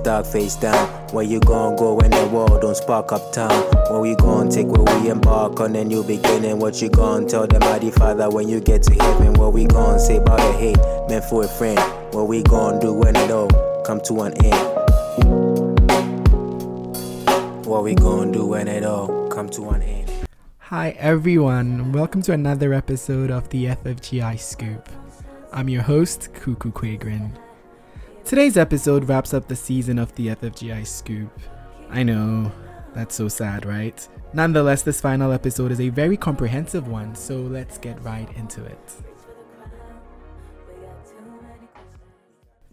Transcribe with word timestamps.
start 0.00 0.26
face 0.26 0.56
down. 0.56 0.88
Where 1.12 1.24
you 1.24 1.40
gon' 1.40 1.76
go 1.76 1.94
when 1.94 2.10
the 2.10 2.26
world 2.28 2.62
don't 2.62 2.76
spark 2.76 3.12
up 3.12 3.32
town? 3.32 3.52
Where 3.90 4.00
we 4.00 4.14
gon' 4.16 4.48
take 4.48 4.66
where 4.66 4.82
we 4.98 5.10
embark 5.10 5.60
on 5.60 5.76
a 5.76 5.84
new 5.84 6.02
beginning? 6.02 6.58
What 6.58 6.80
you 6.80 6.88
gon' 6.88 7.26
tell 7.26 7.46
the 7.46 7.60
mighty 7.60 7.90
father 7.90 8.30
when 8.30 8.48
you 8.48 8.60
get 8.60 8.82
to 8.84 8.94
heaven? 8.94 9.34
What 9.34 9.52
we 9.52 9.66
gon' 9.66 9.98
say 10.00 10.16
about 10.16 10.38
the 10.38 10.52
hate 10.58 10.78
meant 11.08 11.24
for 11.26 11.44
a 11.44 11.48
friend? 11.48 11.78
What 12.14 12.28
we 12.28 12.42
gon' 12.42 12.80
do 12.80 12.94
when 12.94 13.14
it 13.14 13.30
all 13.30 13.48
come 13.84 14.00
to 14.02 14.22
an 14.22 14.32
end? 14.42 14.76
What 17.66 17.84
we 17.84 17.94
gon' 17.94 18.32
do 18.32 18.46
when 18.46 18.68
it 18.68 18.84
all 18.84 19.28
come 19.28 19.50
to 19.50 19.68
an 19.68 19.82
end? 19.82 20.10
Hi 20.58 20.90
everyone, 20.98 21.92
welcome 21.92 22.22
to 22.22 22.32
another 22.32 22.72
episode 22.72 23.30
of 23.30 23.50
the 23.50 23.66
FFGI 23.66 24.38
Scoop. 24.38 24.88
I'm 25.52 25.68
your 25.68 25.82
host, 25.82 26.32
Kuku 26.32 26.72
Quagrin. 26.72 27.32
Today's 28.24 28.56
episode 28.56 29.08
wraps 29.08 29.34
up 29.34 29.48
the 29.48 29.56
season 29.56 29.98
of 29.98 30.14
the 30.14 30.28
FFGI 30.28 30.86
Scoop. 30.86 31.36
I 31.90 32.02
know, 32.02 32.52
that's 32.94 33.14
so 33.14 33.28
sad, 33.28 33.66
right? 33.66 34.06
Nonetheless, 34.32 34.82
this 34.82 35.00
final 35.00 35.32
episode 35.32 35.72
is 35.72 35.80
a 35.80 35.88
very 35.88 36.16
comprehensive 36.16 36.86
one, 36.86 37.14
so 37.14 37.36
let's 37.36 37.78
get 37.78 38.00
right 38.02 38.28
into 38.36 38.64
it. 38.64 38.94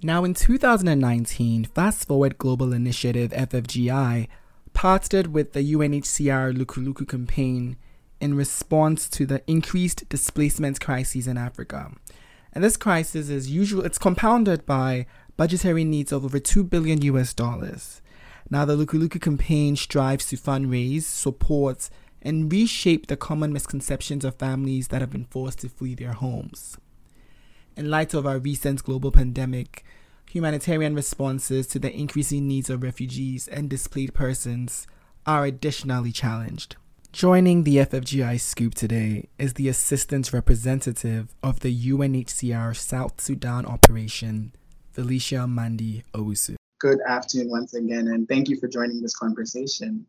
Now, 0.03 0.23
in 0.23 0.35
2019, 0.35 1.65
Fast 1.65 2.07
Forward 2.07 2.37
Global 2.37 2.71
Initiative 2.71 3.31
FFGI 3.31 4.27
partnered 4.73 5.33
with 5.33 5.53
the 5.53 5.73
UNHCR 5.73 6.55
Luquluqu 6.55 7.07
campaign 7.07 7.77
in 8.21 8.35
response 8.35 9.09
to 9.09 9.25
the 9.25 9.41
increased 9.47 10.07
displacement 10.07 10.79
crises 10.79 11.25
in 11.25 11.35
Africa. 11.35 11.91
And 12.53 12.63
this 12.63 12.77
crisis 12.77 13.29
is 13.29 13.49
usual 13.49 13.85
it's 13.85 13.97
compounded 13.97 14.65
by 14.67 15.07
budgetary 15.37 15.85
needs 15.85 16.11
of 16.11 16.25
over 16.25 16.39
2 16.39 16.63
billion 16.63 17.01
US 17.03 17.33
dollars. 17.33 18.01
Now 18.49 18.65
the 18.65 18.75
Luquluqu 18.75 19.21
campaign 19.21 19.75
strives 19.75 20.27
to 20.27 20.35
fundraise, 20.35 21.03
support, 21.03 21.89
and 22.21 22.51
reshape 22.51 23.07
the 23.07 23.15
common 23.15 23.53
misconceptions 23.53 24.25
of 24.25 24.35
families 24.35 24.87
that 24.89 25.01
have 25.01 25.11
been 25.11 25.25
forced 25.25 25.59
to 25.59 25.69
flee 25.69 25.95
their 25.95 26.13
homes. 26.13 26.77
In 27.75 27.89
light 27.89 28.13
of 28.13 28.25
our 28.25 28.39
recent 28.39 28.83
global 28.83 29.11
pandemic, 29.11 29.85
humanitarian 30.31 30.95
responses 30.95 31.67
to 31.67 31.79
the 31.79 31.95
increasing 31.95 32.47
needs 32.47 32.69
of 32.69 32.81
refugees 32.81 33.47
and 33.47 33.69
displaced 33.69 34.13
persons 34.13 34.87
are 35.25 35.45
additionally 35.45 36.11
challenged. 36.11 36.75
Joining 37.11 37.63
the 37.63 37.77
FFGI 37.77 38.39
scoop 38.39 38.75
today 38.75 39.29
is 39.37 39.53
the 39.53 39.69
assistant 39.69 40.33
representative 40.33 41.35
of 41.41 41.61
the 41.61 41.89
UNHCR 41.89 42.75
South 42.75 43.21
Sudan 43.21 43.65
operation, 43.65 44.53
Felicia 44.97 45.45
Mandy 45.45 46.03
Owusu. 46.15 46.55
Good 46.79 47.01
afternoon 47.07 47.51
once 47.51 47.75
again, 47.75 48.07
and 48.07 48.27
thank 48.27 48.49
you 48.49 48.59
for 48.59 48.67
joining 48.67 48.99
this 48.99 49.15
conversation. 49.15 50.03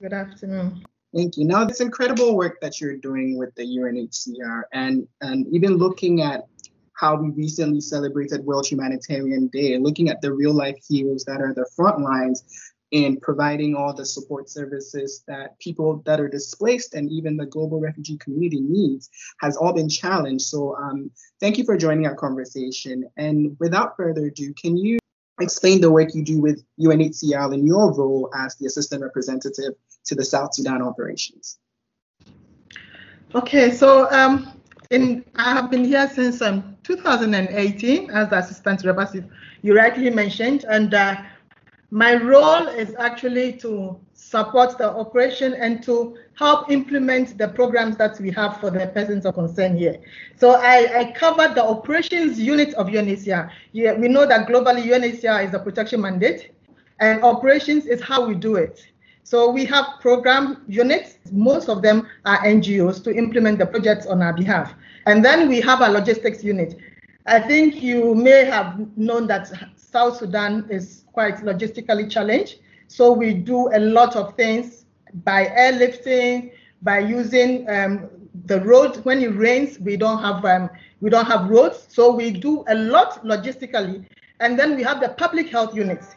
Good 0.00 0.14
afternoon. 0.14 0.86
Thank 1.14 1.36
you. 1.36 1.44
Now, 1.44 1.66
this 1.66 1.82
incredible 1.82 2.34
work 2.34 2.58
that 2.62 2.80
you're 2.80 2.96
doing 2.96 3.36
with 3.36 3.54
the 3.54 3.64
UNHCR, 3.64 4.62
and, 4.72 5.06
and 5.20 5.46
even 5.48 5.76
looking 5.76 6.22
at 6.22 6.46
how 6.94 7.16
we 7.16 7.28
recently 7.32 7.82
celebrated 7.82 8.46
World 8.46 8.66
Humanitarian 8.66 9.48
Day, 9.48 9.76
looking 9.76 10.08
at 10.08 10.22
the 10.22 10.32
real 10.32 10.54
life 10.54 10.78
heroes 10.88 11.22
that 11.24 11.42
are 11.42 11.52
the 11.52 11.68
front 11.76 12.00
lines 12.00 12.72
in 12.90 13.18
providing 13.20 13.74
all 13.74 13.92
the 13.92 14.04
support 14.06 14.48
services 14.48 15.22
that 15.26 15.58
people 15.58 16.02
that 16.06 16.20
are 16.20 16.28
displaced 16.28 16.94
and 16.94 17.10
even 17.10 17.36
the 17.36 17.46
global 17.46 17.80
refugee 17.80 18.16
community 18.16 18.60
needs 18.60 19.10
has 19.40 19.56
all 19.56 19.72
been 19.72 19.88
challenged. 19.88 20.44
So 20.46 20.74
um, 20.76 21.10
thank 21.40 21.58
you 21.58 21.64
for 21.64 21.76
joining 21.76 22.06
our 22.06 22.14
conversation. 22.14 23.04
And 23.16 23.56
without 23.60 23.96
further 23.96 24.26
ado, 24.26 24.54
can 24.54 24.76
you 24.76 24.98
explain 25.40 25.80
the 25.80 25.90
work 25.90 26.14
you 26.14 26.22
do 26.22 26.40
with 26.40 26.64
UNHCR 26.80 27.52
and 27.52 27.66
your 27.66 27.94
role 27.94 28.30
as 28.36 28.56
the 28.56 28.66
assistant 28.66 29.02
representative 29.02 29.74
to 30.06 30.14
the 30.14 30.24
South 30.24 30.54
Sudan 30.54 30.82
operations? 30.82 31.58
Okay, 33.34 33.70
so 33.70 34.10
um, 34.10 34.50
in, 34.90 35.24
I 35.36 35.52
have 35.52 35.70
been 35.70 35.84
here 35.84 36.08
since 36.08 36.40
um, 36.40 36.76
2018 36.84 38.10
as 38.10 38.30
the 38.30 38.38
assistant 38.38 38.84
representative 38.84 39.30
you 39.60 39.76
rightly 39.76 40.08
mentioned, 40.08 40.64
and 40.64 40.94
uh, 40.94 41.16
my 41.90 42.16
role 42.16 42.68
is 42.68 42.94
actually 42.98 43.52
to 43.54 43.98
support 44.12 44.76
the 44.76 44.90
operation 44.90 45.54
and 45.54 45.82
to 45.82 46.18
help 46.34 46.70
implement 46.70 47.38
the 47.38 47.48
programs 47.48 47.96
that 47.96 48.20
we 48.20 48.30
have 48.30 48.60
for 48.60 48.70
the 48.70 48.86
persons 48.88 49.24
of 49.24 49.34
concern 49.34 49.76
here. 49.76 49.98
So 50.36 50.52
I, 50.52 50.98
I 50.98 51.12
covered 51.12 51.54
the 51.54 51.64
operations 51.64 52.38
unit 52.38 52.74
of 52.74 52.88
UNHCR. 52.88 53.50
Yeah, 53.72 53.94
we 53.94 54.08
know 54.08 54.26
that 54.26 54.48
globally 54.48 54.84
UNHCR 54.84 55.46
is 55.46 55.54
a 55.54 55.58
protection 55.58 56.02
mandate 56.02 56.52
and 57.00 57.22
operations 57.24 57.86
is 57.86 58.02
how 58.02 58.26
we 58.26 58.34
do 58.34 58.56
it. 58.56 58.86
So 59.22 59.50
we 59.50 59.64
have 59.66 59.86
program 60.00 60.64
units, 60.68 61.18
most 61.32 61.68
of 61.68 61.82
them 61.82 62.06
are 62.24 62.38
NGOs 62.44 63.02
to 63.04 63.14
implement 63.14 63.58
the 63.58 63.66
projects 63.66 64.06
on 64.06 64.22
our 64.22 64.32
behalf. 64.32 64.74
And 65.06 65.24
then 65.24 65.48
we 65.48 65.60
have 65.62 65.80
a 65.80 65.88
logistics 65.88 66.44
unit. 66.44 66.78
I 67.26 67.40
think 67.40 67.82
you 67.82 68.14
may 68.14 68.44
have 68.44 68.78
known 68.96 69.26
that 69.26 69.52
South 69.76 70.16
Sudan 70.16 70.66
is 70.70 71.04
quite 71.18 71.38
logistically 71.38 72.08
challenged. 72.08 72.60
So 72.86 73.12
we 73.12 73.34
do 73.34 73.68
a 73.74 73.80
lot 73.80 74.14
of 74.14 74.36
things 74.36 74.84
by 75.24 75.46
airlifting, 75.46 76.52
by 76.82 77.00
using 77.00 77.68
um, 77.68 78.08
the 78.46 78.60
road. 78.60 79.04
When 79.04 79.20
it 79.20 79.34
rains, 79.34 79.80
we 79.80 79.96
don't 79.96 80.22
have 80.22 80.44
um, 80.44 80.70
we 81.00 81.10
don't 81.10 81.26
have 81.26 81.50
roads, 81.50 81.86
so 81.88 82.14
we 82.14 82.30
do 82.30 82.64
a 82.68 82.76
lot 82.76 83.24
logistically. 83.24 84.06
And 84.38 84.56
then 84.56 84.76
we 84.76 84.84
have 84.84 85.00
the 85.00 85.08
public 85.08 85.48
health 85.48 85.74
units. 85.74 86.14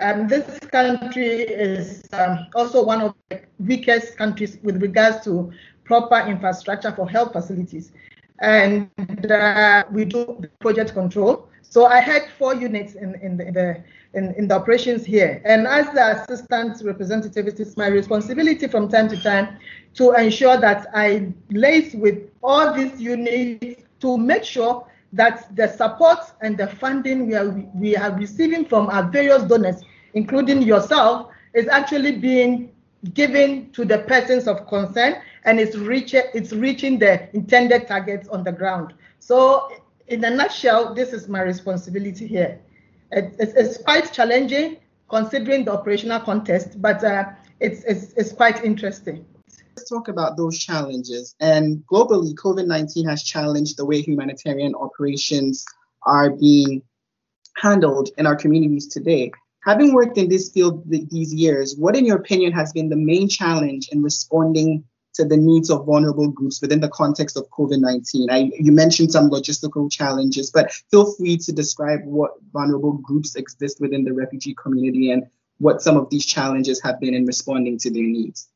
Um, 0.00 0.26
this 0.26 0.58
country 0.72 1.42
is 1.42 2.02
um, 2.12 2.48
also 2.56 2.84
one 2.84 3.02
of 3.02 3.14
the 3.28 3.42
weakest 3.60 4.16
countries 4.16 4.58
with 4.64 4.82
regards 4.82 5.22
to 5.26 5.52
proper 5.84 6.18
infrastructure 6.26 6.90
for 6.90 7.08
health 7.08 7.32
facilities. 7.32 7.92
And 8.40 8.90
uh, 9.30 9.84
we 9.92 10.06
do 10.06 10.42
project 10.58 10.94
control. 10.94 11.49
So 11.70 11.86
I 11.86 12.00
had 12.00 12.24
four 12.36 12.54
units 12.54 12.94
in, 12.94 13.14
in, 13.22 13.36
the, 13.36 13.46
in 13.46 13.54
the 13.54 13.84
in, 14.12 14.34
in 14.34 14.48
the 14.48 14.56
operations 14.56 15.04
here. 15.04 15.40
And 15.44 15.68
as 15.68 15.86
the 15.90 16.20
assistant 16.20 16.82
representative, 16.84 17.46
it 17.46 17.60
is 17.60 17.76
my 17.76 17.86
responsibility 17.86 18.66
from 18.66 18.88
time 18.88 19.08
to 19.08 19.22
time 19.22 19.56
to 19.94 20.12
ensure 20.12 20.56
that 20.56 20.88
I 20.92 21.32
liaise 21.50 21.94
with 21.94 22.28
all 22.42 22.74
these 22.74 23.00
units 23.00 23.82
to 24.00 24.18
make 24.18 24.42
sure 24.42 24.86
that 25.12 25.54
the 25.54 25.68
support 25.68 26.18
and 26.40 26.58
the 26.58 26.66
funding 26.66 27.28
we 27.28 27.34
are, 27.34 27.48
we 27.74 27.96
are 27.96 28.12
receiving 28.16 28.64
from 28.64 28.88
our 28.88 29.08
various 29.08 29.44
donors, 29.44 29.82
including 30.14 30.62
yourself, 30.62 31.30
is 31.54 31.68
actually 31.68 32.16
being 32.16 32.72
given 33.14 33.70
to 33.72 33.84
the 33.84 33.98
persons 33.98 34.46
of 34.46 34.66
concern 34.66 35.22
and 35.44 35.58
it's, 35.58 35.76
reach, 35.76 36.14
it's 36.14 36.52
reaching 36.52 36.98
the 36.98 37.34
intended 37.34 37.86
targets 37.86 38.28
on 38.28 38.44
the 38.44 38.52
ground. 38.52 38.92
So 39.20 39.70
in 40.10 40.24
a 40.24 40.30
nutshell, 40.30 40.92
this 40.92 41.12
is 41.12 41.28
my 41.28 41.40
responsibility 41.40 42.26
here. 42.26 42.60
It's, 43.12 43.36
it's 43.38 43.78
quite 43.78 44.12
challenging 44.12 44.76
considering 45.08 45.64
the 45.64 45.72
operational 45.72 46.20
context, 46.20 46.80
but 46.82 47.02
uh, 47.02 47.24
it's, 47.60 47.84
it's, 47.84 48.12
it's 48.14 48.32
quite 48.32 48.64
interesting. 48.64 49.24
Let's 49.76 49.88
talk 49.88 50.08
about 50.08 50.36
those 50.36 50.58
challenges. 50.58 51.34
And 51.40 51.82
globally, 51.90 52.34
COVID 52.34 52.66
19 52.66 53.08
has 53.08 53.22
challenged 53.22 53.76
the 53.76 53.84
way 53.84 54.02
humanitarian 54.02 54.74
operations 54.74 55.64
are 56.02 56.30
being 56.30 56.82
handled 57.56 58.10
in 58.18 58.26
our 58.26 58.36
communities 58.36 58.88
today. 58.88 59.30
Having 59.64 59.94
worked 59.94 60.18
in 60.18 60.28
this 60.28 60.50
field 60.50 60.82
these 60.86 61.34
years, 61.34 61.76
what, 61.76 61.94
in 61.94 62.06
your 62.06 62.16
opinion, 62.16 62.52
has 62.52 62.72
been 62.72 62.88
the 62.88 62.96
main 62.96 63.28
challenge 63.28 63.88
in 63.92 64.02
responding 64.02 64.84
to 65.14 65.24
the 65.24 65.36
needs 65.36 65.70
of 65.70 65.86
vulnerable 65.86 66.28
groups 66.28 66.60
within 66.60 66.80
the 66.80 66.88
context 66.88 67.36
of 67.36 67.48
COVID-19. 67.50 68.52
you 68.58 68.72
mentioned 68.72 69.12
some 69.12 69.30
logistical 69.30 69.90
challenges, 69.90 70.50
but 70.50 70.72
feel 70.90 71.12
free 71.14 71.36
to 71.38 71.52
describe 71.52 72.00
what 72.04 72.32
vulnerable 72.52 72.92
groups 72.92 73.34
exist 73.34 73.80
within 73.80 74.04
the 74.04 74.12
refugee 74.12 74.54
community 74.54 75.10
and 75.10 75.24
what 75.58 75.82
some 75.82 75.96
of 75.96 76.08
these 76.10 76.24
challenges 76.24 76.80
have 76.82 76.98
been 77.00 77.14
in 77.14 77.26
responding 77.26 77.76
to 77.78 77.90
their 77.90 78.02
needs. 78.02 78.48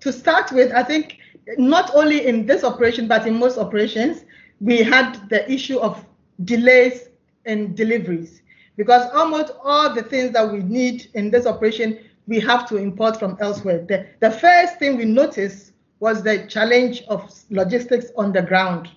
To 0.00 0.12
start 0.12 0.50
with, 0.52 0.72
I 0.72 0.82
think 0.82 1.18
not 1.56 1.94
only 1.94 2.26
in 2.26 2.46
this 2.46 2.64
operation, 2.64 3.06
but 3.06 3.26
in 3.26 3.38
most 3.38 3.58
operations, 3.58 4.24
we 4.60 4.78
had 4.78 5.28
the 5.30 5.50
issue 5.50 5.78
of 5.78 6.04
delays 6.44 7.08
in 7.46 7.74
deliveries 7.74 8.42
because 8.76 9.10
almost 9.12 9.52
all 9.62 9.92
the 9.94 10.02
things 10.02 10.30
that 10.32 10.50
we 10.50 10.60
need 10.60 11.10
in 11.14 11.30
this 11.30 11.46
operation 11.46 11.98
we 12.26 12.38
have 12.40 12.68
to 12.68 12.76
import 12.76 13.18
from 13.18 13.36
elsewhere. 13.40 13.84
The, 13.88 14.06
the 14.20 14.30
first 14.30 14.78
thing 14.78 14.96
we 14.96 15.04
noticed 15.04 15.69
was 16.00 16.22
the 16.22 16.46
challenge 16.46 17.02
of 17.08 17.32
logistics 17.50 18.06
on 18.16 18.32
the 18.32 18.42
ground. 18.42 18.90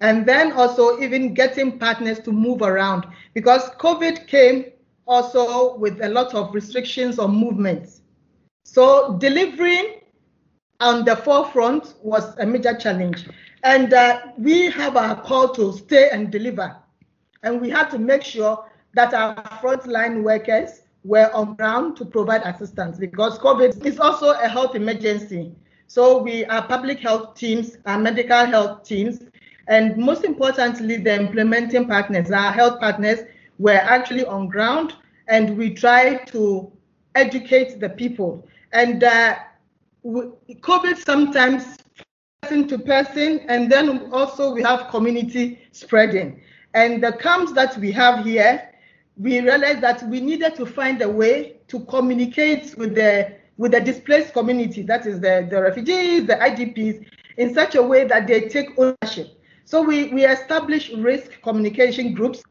And 0.00 0.26
then 0.26 0.52
also 0.52 1.00
even 1.00 1.34
getting 1.34 1.78
partners 1.78 2.18
to 2.20 2.32
move 2.32 2.62
around 2.62 3.06
because 3.34 3.70
COVID 3.78 4.26
came 4.26 4.66
also 5.06 5.76
with 5.76 6.02
a 6.02 6.08
lot 6.08 6.34
of 6.34 6.54
restrictions 6.54 7.18
on 7.18 7.34
movements. 7.34 8.02
So 8.64 9.16
delivering 9.18 10.00
on 10.80 11.04
the 11.04 11.16
forefront 11.16 11.94
was 12.02 12.36
a 12.38 12.46
major 12.46 12.74
challenge. 12.74 13.28
And 13.62 13.92
uh, 13.92 14.20
we 14.38 14.70
have 14.70 14.96
our 14.96 15.20
call 15.20 15.50
to 15.54 15.72
stay 15.72 16.08
and 16.10 16.30
deliver. 16.30 16.76
And 17.42 17.60
we 17.60 17.70
had 17.70 17.90
to 17.90 17.98
make 17.98 18.22
sure 18.22 18.64
that 18.94 19.12
our 19.14 19.34
frontline 19.60 20.22
workers 20.22 20.82
were 21.04 21.30
on 21.32 21.54
ground 21.54 21.96
to 21.96 22.04
provide 22.04 22.42
assistance 22.42 22.98
because 22.98 23.38
COVID 23.38 23.84
is 23.84 23.98
also 23.98 24.30
a 24.30 24.48
health 24.48 24.74
emergency. 24.74 25.52
So 25.90 26.22
we 26.22 26.44
are 26.44 26.62
public 26.68 27.00
health 27.00 27.34
teams, 27.34 27.76
our 27.84 27.98
medical 27.98 28.46
health 28.46 28.84
teams, 28.84 29.24
and 29.66 29.96
most 29.96 30.22
importantly, 30.22 30.98
the 30.98 31.16
implementing 31.16 31.88
partners, 31.88 32.30
our 32.30 32.52
health 32.52 32.78
partners, 32.78 33.18
were 33.58 33.72
actually 33.72 34.24
on 34.24 34.46
ground, 34.46 34.94
and 35.26 35.58
we 35.58 35.74
try 35.74 36.14
to 36.26 36.70
educate 37.16 37.80
the 37.80 37.88
people. 37.88 38.46
And 38.70 39.02
uh, 39.02 39.34
COVID 40.04 40.96
sometimes 41.04 41.76
person 42.40 42.68
to 42.68 42.78
person, 42.78 43.40
and 43.48 43.68
then 43.68 44.12
also 44.12 44.52
we 44.52 44.62
have 44.62 44.90
community 44.90 45.58
spreading. 45.72 46.40
And 46.72 47.02
the 47.02 47.14
camps 47.14 47.52
that 47.54 47.76
we 47.78 47.90
have 47.90 48.24
here, 48.24 48.70
we 49.16 49.40
realized 49.40 49.80
that 49.80 50.04
we 50.04 50.20
needed 50.20 50.54
to 50.54 50.66
find 50.66 51.02
a 51.02 51.08
way 51.08 51.56
to 51.66 51.80
communicate 51.86 52.76
with 52.78 52.94
the 52.94 53.39
with 53.60 53.72
the 53.72 53.80
displaced 53.80 54.32
community, 54.32 54.80
that 54.80 55.04
is 55.04 55.20
the, 55.20 55.46
the 55.50 55.60
refugees, 55.60 56.26
the 56.26 56.34
IDPs, 56.36 57.06
in 57.36 57.52
such 57.52 57.74
a 57.74 57.82
way 57.82 58.04
that 58.04 58.26
they 58.26 58.48
take 58.48 58.70
ownership. 58.78 59.38
So 59.66 59.82
we, 59.82 60.08
we 60.14 60.24
established 60.24 60.94
risk 60.96 61.42
communication 61.42 62.14
groups 62.14 62.42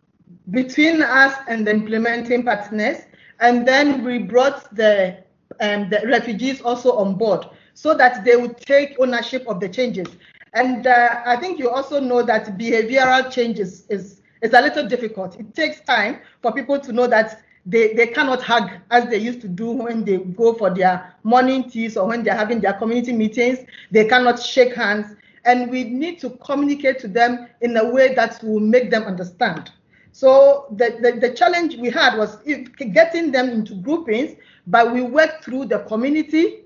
between 0.52 1.02
us 1.02 1.36
and 1.48 1.66
the 1.66 1.72
implementing 1.72 2.44
partners, 2.44 2.98
and 3.40 3.68
then 3.68 4.04
we 4.04 4.20
brought 4.20 4.76
the 4.76 5.24
um, 5.62 5.90
the 5.90 6.00
refugees 6.06 6.62
also 6.62 6.96
on 6.98 7.16
board 7.16 7.44
so 7.74 7.96
that 7.96 8.24
they 8.24 8.36
would 8.36 8.58
take 8.58 8.96
ownership 9.00 9.48
of 9.48 9.60
the 9.60 9.68
changes. 9.68 10.08
And 10.54 10.86
uh, 10.86 11.22
I 11.26 11.38
think 11.38 11.58
you 11.58 11.72
also 11.72 12.00
know 12.00 12.22
that 12.22 12.56
behavioral 12.56 13.32
changes 13.32 13.88
is, 13.90 14.22
is 14.44 14.54
a 14.54 14.62
little 14.62 14.88
difficult. 14.88 15.40
It 15.40 15.56
takes 15.56 15.82
time 15.82 16.20
for 16.44 16.54
people 16.54 16.80
to 16.80 16.94
know 16.94 17.08
that 17.08 17.42
they, 17.69 17.94
they 17.94 18.07
cannot 18.07 18.42
hug 18.42 18.71
as 18.89 19.07
they 19.10 19.18
used 19.18 19.42
to 19.42 19.48
do 19.48 19.69
when 19.71 20.04
they 20.04 20.18
go 20.18 20.54
for 20.54 20.74
their 20.74 21.13
morning 21.24 21.69
teas 21.69 21.98
or 21.98 22.07
when 22.07 22.24
they're 22.24 22.36
having 22.36 22.60
their 22.60 22.74
community 22.74 23.13
meetings. 23.13 23.60
They 23.92 24.07
cannot 24.07 24.42
shake 24.42 24.74
hands. 24.74 25.16
And 25.45 25.69
we 25.69 25.83
need 25.83 26.19
to 26.21 26.31
communicate 26.31 27.00
to 27.00 27.07
them 27.07 27.48
in 27.62 27.77
a 27.77 27.88
way 27.88 28.13
that 28.16 28.44
will 28.44 28.60
make 28.60 28.89
them 28.89 29.04
understand. 29.04 29.71
So 30.12 30.66
the, 30.71 30.98
the, 31.00 31.27
the 31.27 31.33
challenge 31.33 31.77
we 31.77 31.89
had 31.89 32.18
was 32.18 32.38
getting 32.38 33.31
them 33.31 33.50
into 33.50 33.75
groupings, 33.75 34.36
but 34.68 34.92
we 34.92 35.01
worked 35.04 35.45
through 35.45 35.66
the 35.66 35.80
community 35.80 36.63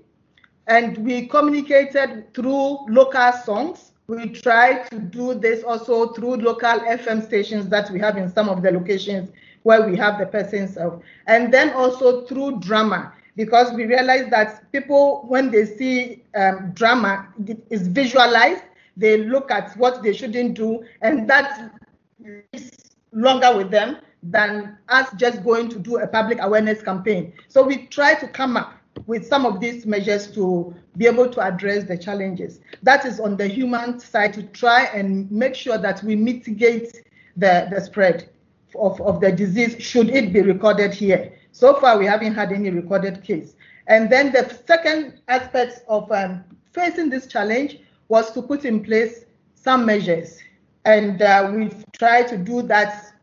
and 0.66 0.96
we 0.98 1.26
communicated 1.28 2.32
through 2.34 2.86
local 2.88 3.32
songs. 3.44 3.92
We 4.06 4.30
try 4.30 4.86
to 4.88 4.98
do 4.98 5.34
this 5.34 5.62
also 5.62 6.12
through 6.12 6.36
local 6.36 6.80
FM 6.80 7.24
stations 7.24 7.68
that 7.68 7.90
we 7.90 8.00
have 8.00 8.16
in 8.16 8.32
some 8.32 8.48
of 8.48 8.62
the 8.62 8.70
locations 8.70 9.30
where 9.64 9.88
we 9.88 9.96
have 9.96 10.18
the 10.18 10.26
persons 10.26 10.76
of, 10.76 11.02
and 11.26 11.52
then 11.52 11.70
also 11.70 12.24
through 12.26 12.60
drama 12.60 13.12
because 13.36 13.72
we 13.72 13.84
realize 13.84 14.30
that 14.30 14.70
people 14.70 15.24
when 15.26 15.50
they 15.50 15.64
see 15.64 16.22
um, 16.36 16.70
drama 16.74 17.28
is 17.70 17.88
visualized 17.88 18.62
they 18.96 19.16
look 19.18 19.50
at 19.50 19.76
what 19.76 20.02
they 20.04 20.12
shouldn't 20.12 20.54
do 20.54 20.84
and 21.02 21.28
that 21.28 21.72
is 22.52 22.70
longer 23.12 23.56
with 23.56 23.70
them 23.70 23.96
than 24.22 24.78
us 24.88 25.08
just 25.16 25.42
going 25.42 25.68
to 25.68 25.78
do 25.80 25.98
a 25.98 26.06
public 26.06 26.38
awareness 26.40 26.80
campaign 26.80 27.32
so 27.48 27.62
we 27.64 27.86
try 27.86 28.14
to 28.14 28.28
come 28.28 28.56
up 28.56 28.74
with 29.06 29.26
some 29.26 29.44
of 29.44 29.60
these 29.60 29.86
measures 29.86 30.30
to 30.32 30.74
be 30.96 31.06
able 31.06 31.28
to 31.28 31.40
address 31.40 31.84
the 31.84 31.98
challenges. 31.98 32.60
That 32.82 33.04
is 33.04 33.20
on 33.20 33.36
the 33.36 33.46
human 33.46 33.98
side 34.00 34.32
to 34.34 34.42
try 34.44 34.84
and 34.84 35.30
make 35.30 35.54
sure 35.54 35.78
that 35.78 36.02
we 36.02 36.16
mitigate 36.16 37.02
the, 37.36 37.68
the 37.70 37.80
spread 37.80 38.30
of, 38.78 39.00
of 39.00 39.20
the 39.20 39.32
disease 39.32 39.76
should 39.82 40.10
it 40.10 40.32
be 40.32 40.40
recorded 40.40 40.92
here. 40.92 41.32
So 41.52 41.74
far, 41.80 41.98
we 41.98 42.06
haven't 42.06 42.34
had 42.34 42.52
any 42.52 42.70
recorded 42.70 43.22
case. 43.22 43.54
And 43.86 44.10
then 44.10 44.32
the 44.32 44.58
second 44.66 45.20
aspect 45.28 45.84
of 45.88 46.10
um, 46.10 46.44
facing 46.72 47.10
this 47.10 47.26
challenge 47.26 47.78
was 48.08 48.32
to 48.32 48.42
put 48.42 48.64
in 48.64 48.82
place 48.82 49.24
some 49.54 49.86
measures. 49.86 50.38
And 50.84 51.22
uh, 51.22 51.50
we've 51.54 51.84
tried 51.92 52.28
to 52.28 52.36
do 52.36 52.62
that 52.62 53.14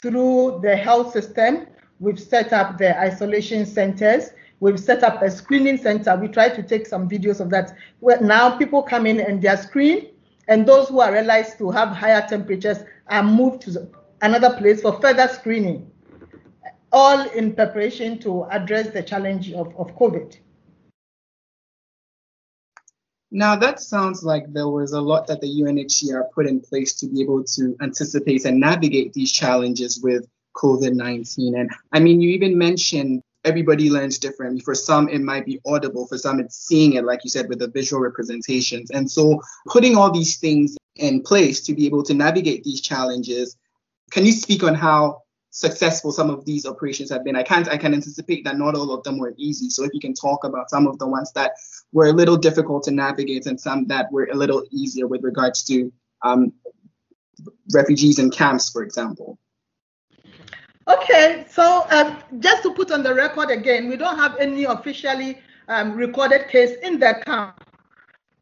through 0.00 0.60
the 0.62 0.76
health 0.76 1.12
system. 1.12 1.66
We've 2.00 2.20
set 2.20 2.52
up 2.52 2.78
the 2.78 2.98
isolation 2.98 3.66
centers 3.66 4.30
We've 4.60 4.78
set 4.78 5.04
up 5.04 5.22
a 5.22 5.30
screening 5.30 5.76
center. 5.78 6.16
We 6.16 6.28
try 6.28 6.48
to 6.48 6.62
take 6.62 6.86
some 6.86 7.08
videos 7.08 7.40
of 7.40 7.50
that. 7.50 7.76
Where 8.00 8.20
now 8.20 8.56
people 8.56 8.82
come 8.82 9.06
in 9.06 9.20
and 9.20 9.40
they 9.40 9.48
are 9.48 9.56
screened, 9.56 10.08
and 10.48 10.66
those 10.66 10.88
who 10.88 11.00
are 11.00 11.12
realized 11.12 11.58
to 11.58 11.70
have 11.70 11.90
higher 11.90 12.26
temperatures 12.28 12.78
are 13.08 13.22
moved 13.22 13.62
to 13.62 13.88
another 14.22 14.56
place 14.56 14.82
for 14.82 15.00
further 15.00 15.28
screening, 15.28 15.90
all 16.92 17.28
in 17.30 17.54
preparation 17.54 18.18
to 18.20 18.44
address 18.44 18.90
the 18.90 19.02
challenge 19.02 19.52
of, 19.52 19.74
of 19.76 19.94
COVID. 19.96 20.38
Now, 23.30 23.56
that 23.56 23.80
sounds 23.80 24.22
like 24.22 24.50
there 24.52 24.68
was 24.68 24.92
a 24.92 25.00
lot 25.00 25.26
that 25.26 25.42
the 25.42 25.48
UNHCR 25.48 26.32
put 26.32 26.46
in 26.46 26.60
place 26.60 26.94
to 26.94 27.06
be 27.06 27.20
able 27.20 27.44
to 27.44 27.76
anticipate 27.82 28.46
and 28.46 28.58
navigate 28.58 29.12
these 29.12 29.30
challenges 29.30 30.00
with 30.02 30.26
COVID 30.56 30.94
19. 30.94 31.56
And 31.56 31.70
I 31.92 32.00
mean, 32.00 32.22
you 32.22 32.30
even 32.30 32.56
mentioned 32.56 33.22
everybody 33.44 33.90
learns 33.90 34.18
differently. 34.18 34.60
For 34.60 34.74
some, 34.74 35.08
it 35.08 35.20
might 35.20 35.44
be 35.44 35.60
audible. 35.66 36.06
For 36.06 36.16
some, 36.16 36.40
it's 36.40 36.56
seeing 36.56 36.94
it, 36.94 37.04
like 37.04 37.20
you 37.22 37.30
said, 37.30 37.48
with 37.48 37.58
the 37.58 37.68
visual 37.68 38.02
representations. 38.02 38.90
And 38.90 39.10
so, 39.10 39.40
putting 39.66 39.96
all 39.96 40.10
these 40.10 40.38
things 40.38 40.76
in 40.96 41.22
place 41.22 41.60
to 41.62 41.74
be 41.74 41.86
able 41.86 42.02
to 42.04 42.14
navigate 42.14 42.64
these 42.64 42.80
challenges, 42.80 43.56
can 44.10 44.24
you 44.24 44.32
speak 44.32 44.62
on 44.62 44.74
how 44.74 45.22
successful 45.50 46.12
some 46.12 46.30
of 46.30 46.44
these 46.44 46.66
operations 46.66 47.10
have 47.10 47.24
been? 47.24 47.36
I 47.36 47.42
can't. 47.42 47.68
I 47.68 47.76
can 47.76 47.94
anticipate 47.94 48.44
that 48.44 48.58
not 48.58 48.74
all 48.74 48.92
of 48.92 49.02
them 49.04 49.18
were 49.18 49.34
easy. 49.36 49.70
So, 49.70 49.84
if 49.84 49.90
you 49.92 50.00
can 50.00 50.14
talk 50.14 50.44
about 50.44 50.70
some 50.70 50.86
of 50.86 50.98
the 50.98 51.06
ones 51.06 51.32
that 51.32 51.52
were 51.92 52.06
a 52.06 52.12
little 52.12 52.36
difficult 52.36 52.84
to 52.84 52.90
navigate 52.90 53.46
and 53.46 53.60
some 53.60 53.86
that 53.86 54.10
were 54.12 54.28
a 54.32 54.34
little 54.34 54.64
easier 54.70 55.06
with 55.06 55.22
regards 55.22 55.62
to 55.64 55.92
um, 56.22 56.52
refugees 57.72 58.18
in 58.18 58.30
camps, 58.30 58.70
for 58.70 58.82
example. 58.82 59.38
Okay, 60.88 61.44
so 61.50 61.86
um, 61.90 62.16
just 62.40 62.62
to 62.62 62.72
put 62.72 62.90
on 62.90 63.02
the 63.02 63.14
record 63.14 63.50
again, 63.50 63.88
we 63.88 63.96
don't 63.96 64.16
have 64.16 64.36
any 64.38 64.64
officially 64.64 65.38
um, 65.68 65.92
recorded 65.92 66.48
case 66.48 66.78
in 66.82 66.98
that 67.00 67.26
camp. 67.26 67.62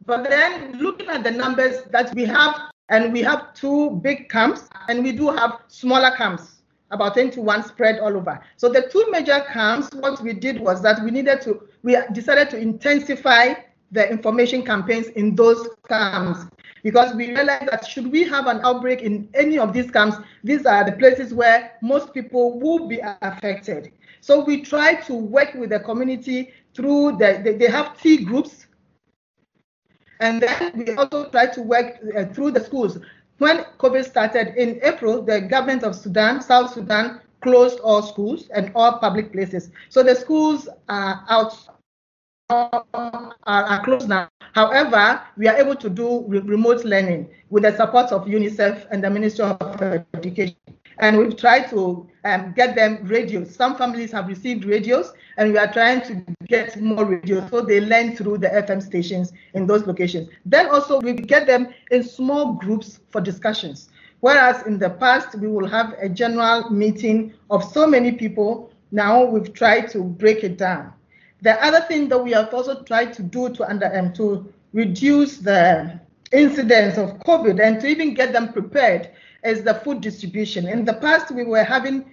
But 0.04 0.30
then 0.30 0.78
looking 0.78 1.08
at 1.08 1.24
the 1.24 1.32
numbers 1.32 1.82
that 1.90 2.14
we 2.14 2.24
have, 2.26 2.70
and 2.88 3.12
we 3.12 3.22
have 3.22 3.54
two 3.54 3.90
big 4.02 4.28
camps, 4.28 4.68
and 4.88 5.02
we 5.02 5.12
do 5.12 5.30
have 5.30 5.60
smaller 5.68 6.10
camps, 6.16 6.62
about 6.90 7.14
10 7.14 7.30
to 7.32 7.40
1 7.40 7.64
spread 7.64 7.98
all 7.98 8.16
over. 8.16 8.40
So 8.56 8.68
the 8.68 8.88
two 8.90 9.06
major 9.10 9.44
camps, 9.52 9.88
what 9.94 10.20
we 10.22 10.32
did 10.32 10.60
was 10.60 10.82
that 10.82 11.02
we 11.02 11.10
needed 11.10 11.40
to, 11.42 11.68
we 11.82 11.96
decided 12.12 12.50
to 12.50 12.58
intensify 12.58 13.54
the 13.92 14.08
information 14.10 14.64
campaigns 14.64 15.08
in 15.08 15.34
those 15.34 15.68
camps 15.88 16.46
because 16.82 17.14
we 17.14 17.28
realized 17.28 17.68
that 17.68 17.84
should 17.86 18.10
we 18.12 18.22
have 18.24 18.46
an 18.46 18.60
outbreak 18.62 19.02
in 19.02 19.28
any 19.34 19.58
of 19.58 19.72
these 19.72 19.90
camps, 19.90 20.16
these 20.44 20.66
are 20.66 20.84
the 20.84 20.92
places 20.92 21.34
where 21.34 21.72
most 21.82 22.14
people 22.14 22.60
will 22.60 22.86
be 22.86 23.00
affected. 23.22 23.92
So 24.20 24.44
we 24.44 24.62
try 24.62 24.94
to 25.02 25.14
work 25.14 25.54
with 25.54 25.70
the 25.70 25.80
community 25.80 26.52
through 26.74 27.16
the, 27.18 27.40
they, 27.42 27.56
they 27.56 27.66
have 27.66 28.00
T 28.00 28.24
groups. 28.24 28.65
And 30.20 30.42
then 30.42 30.72
we 30.76 30.94
also 30.94 31.28
try 31.30 31.46
to 31.46 31.62
work 31.62 31.98
uh, 32.16 32.24
through 32.26 32.52
the 32.52 32.60
schools. 32.64 32.98
When 33.38 33.64
COVID 33.78 34.04
started 34.04 34.54
in 34.56 34.80
April, 34.82 35.22
the 35.22 35.40
government 35.40 35.82
of 35.82 35.94
Sudan, 35.94 36.40
South 36.40 36.72
Sudan, 36.72 37.20
closed 37.42 37.80
all 37.80 38.02
schools 38.02 38.48
and 38.54 38.72
all 38.74 38.98
public 38.98 39.32
places. 39.32 39.70
So 39.90 40.02
the 40.02 40.14
schools 40.14 40.68
are 40.88 41.24
out 41.28 41.54
are, 42.48 42.84
are 43.44 43.84
closed 43.84 44.08
now. 44.08 44.28
However, 44.52 45.20
we 45.36 45.48
are 45.48 45.56
able 45.56 45.74
to 45.76 45.90
do 45.90 46.24
re 46.28 46.38
remote 46.38 46.84
learning 46.84 47.28
with 47.50 47.64
the 47.64 47.76
support 47.76 48.12
of 48.12 48.26
UNICEF 48.26 48.86
and 48.90 49.02
the 49.02 49.10
Ministry 49.10 49.44
of 49.44 49.82
Education. 50.14 50.56
And 50.98 51.18
we've 51.18 51.36
tried 51.36 51.68
to 51.70 52.08
um, 52.24 52.54
get 52.56 52.74
them 52.74 53.00
radios. 53.04 53.54
Some 53.54 53.76
families 53.76 54.12
have 54.12 54.28
received 54.28 54.64
radios, 54.64 55.12
and 55.36 55.52
we 55.52 55.58
are 55.58 55.72
trying 55.72 56.00
to 56.02 56.22
get 56.48 56.80
more 56.80 57.04
radio. 57.04 57.46
so 57.48 57.60
they 57.60 57.80
learn 57.80 58.16
through 58.16 58.38
the 58.38 58.48
FM 58.48 58.82
stations 58.82 59.32
in 59.54 59.66
those 59.66 59.86
locations. 59.86 60.28
Then 60.44 60.68
also, 60.68 61.00
we 61.00 61.12
get 61.12 61.46
them 61.46 61.68
in 61.90 62.02
small 62.02 62.54
groups 62.54 63.00
for 63.10 63.20
discussions. 63.20 63.90
Whereas 64.20 64.66
in 64.66 64.78
the 64.78 64.90
past, 64.90 65.38
we 65.38 65.46
will 65.48 65.66
have 65.66 65.94
a 66.00 66.08
general 66.08 66.70
meeting 66.70 67.34
of 67.50 67.62
so 67.64 67.86
many 67.86 68.12
people. 68.12 68.72
Now 68.90 69.24
we've 69.24 69.52
tried 69.52 69.90
to 69.90 70.02
break 70.02 70.42
it 70.42 70.56
down. 70.56 70.92
The 71.42 71.62
other 71.62 71.82
thing 71.82 72.08
that 72.08 72.18
we 72.18 72.32
have 72.32 72.52
also 72.52 72.82
tried 72.82 73.12
to 73.14 73.22
do 73.22 73.50
to 73.50 73.68
under 73.68 73.94
um, 73.96 74.12
to 74.14 74.50
reduce 74.72 75.38
the 75.38 76.00
incidence 76.32 76.96
of 76.96 77.18
COVID 77.20 77.62
and 77.62 77.80
to 77.80 77.86
even 77.86 78.14
get 78.14 78.32
them 78.32 78.52
prepared 78.52 79.10
is 79.44 79.62
the 79.62 79.74
food 79.74 80.00
distribution. 80.00 80.66
In 80.66 80.84
the 80.84 80.94
past, 80.94 81.30
we 81.30 81.44
were 81.44 81.62
having 81.62 82.04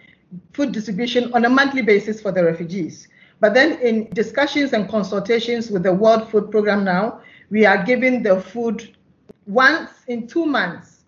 food 0.52 0.72
distribution 0.72 1.34
on 1.34 1.46
a 1.46 1.50
monthly 1.50 1.82
basis 1.82 2.22
for 2.22 2.32
the 2.32 2.44
refugees. 2.44 3.08
But 3.40 3.54
then 3.54 3.80
in 3.80 4.10
discussions 4.12 4.74
and 4.74 4.90
consultations 4.90 5.70
with 5.70 5.84
the 5.84 5.94
World 5.94 6.30
Food 6.30 6.52
Program 6.52 6.84
now, 6.84 7.22
we 7.50 7.66
are 7.66 7.84
giving 7.84 8.24
the 8.24 8.42
food 8.42 8.96
once 9.48 9.90
in 10.08 10.28
two 10.28 10.46
months. 10.46 11.06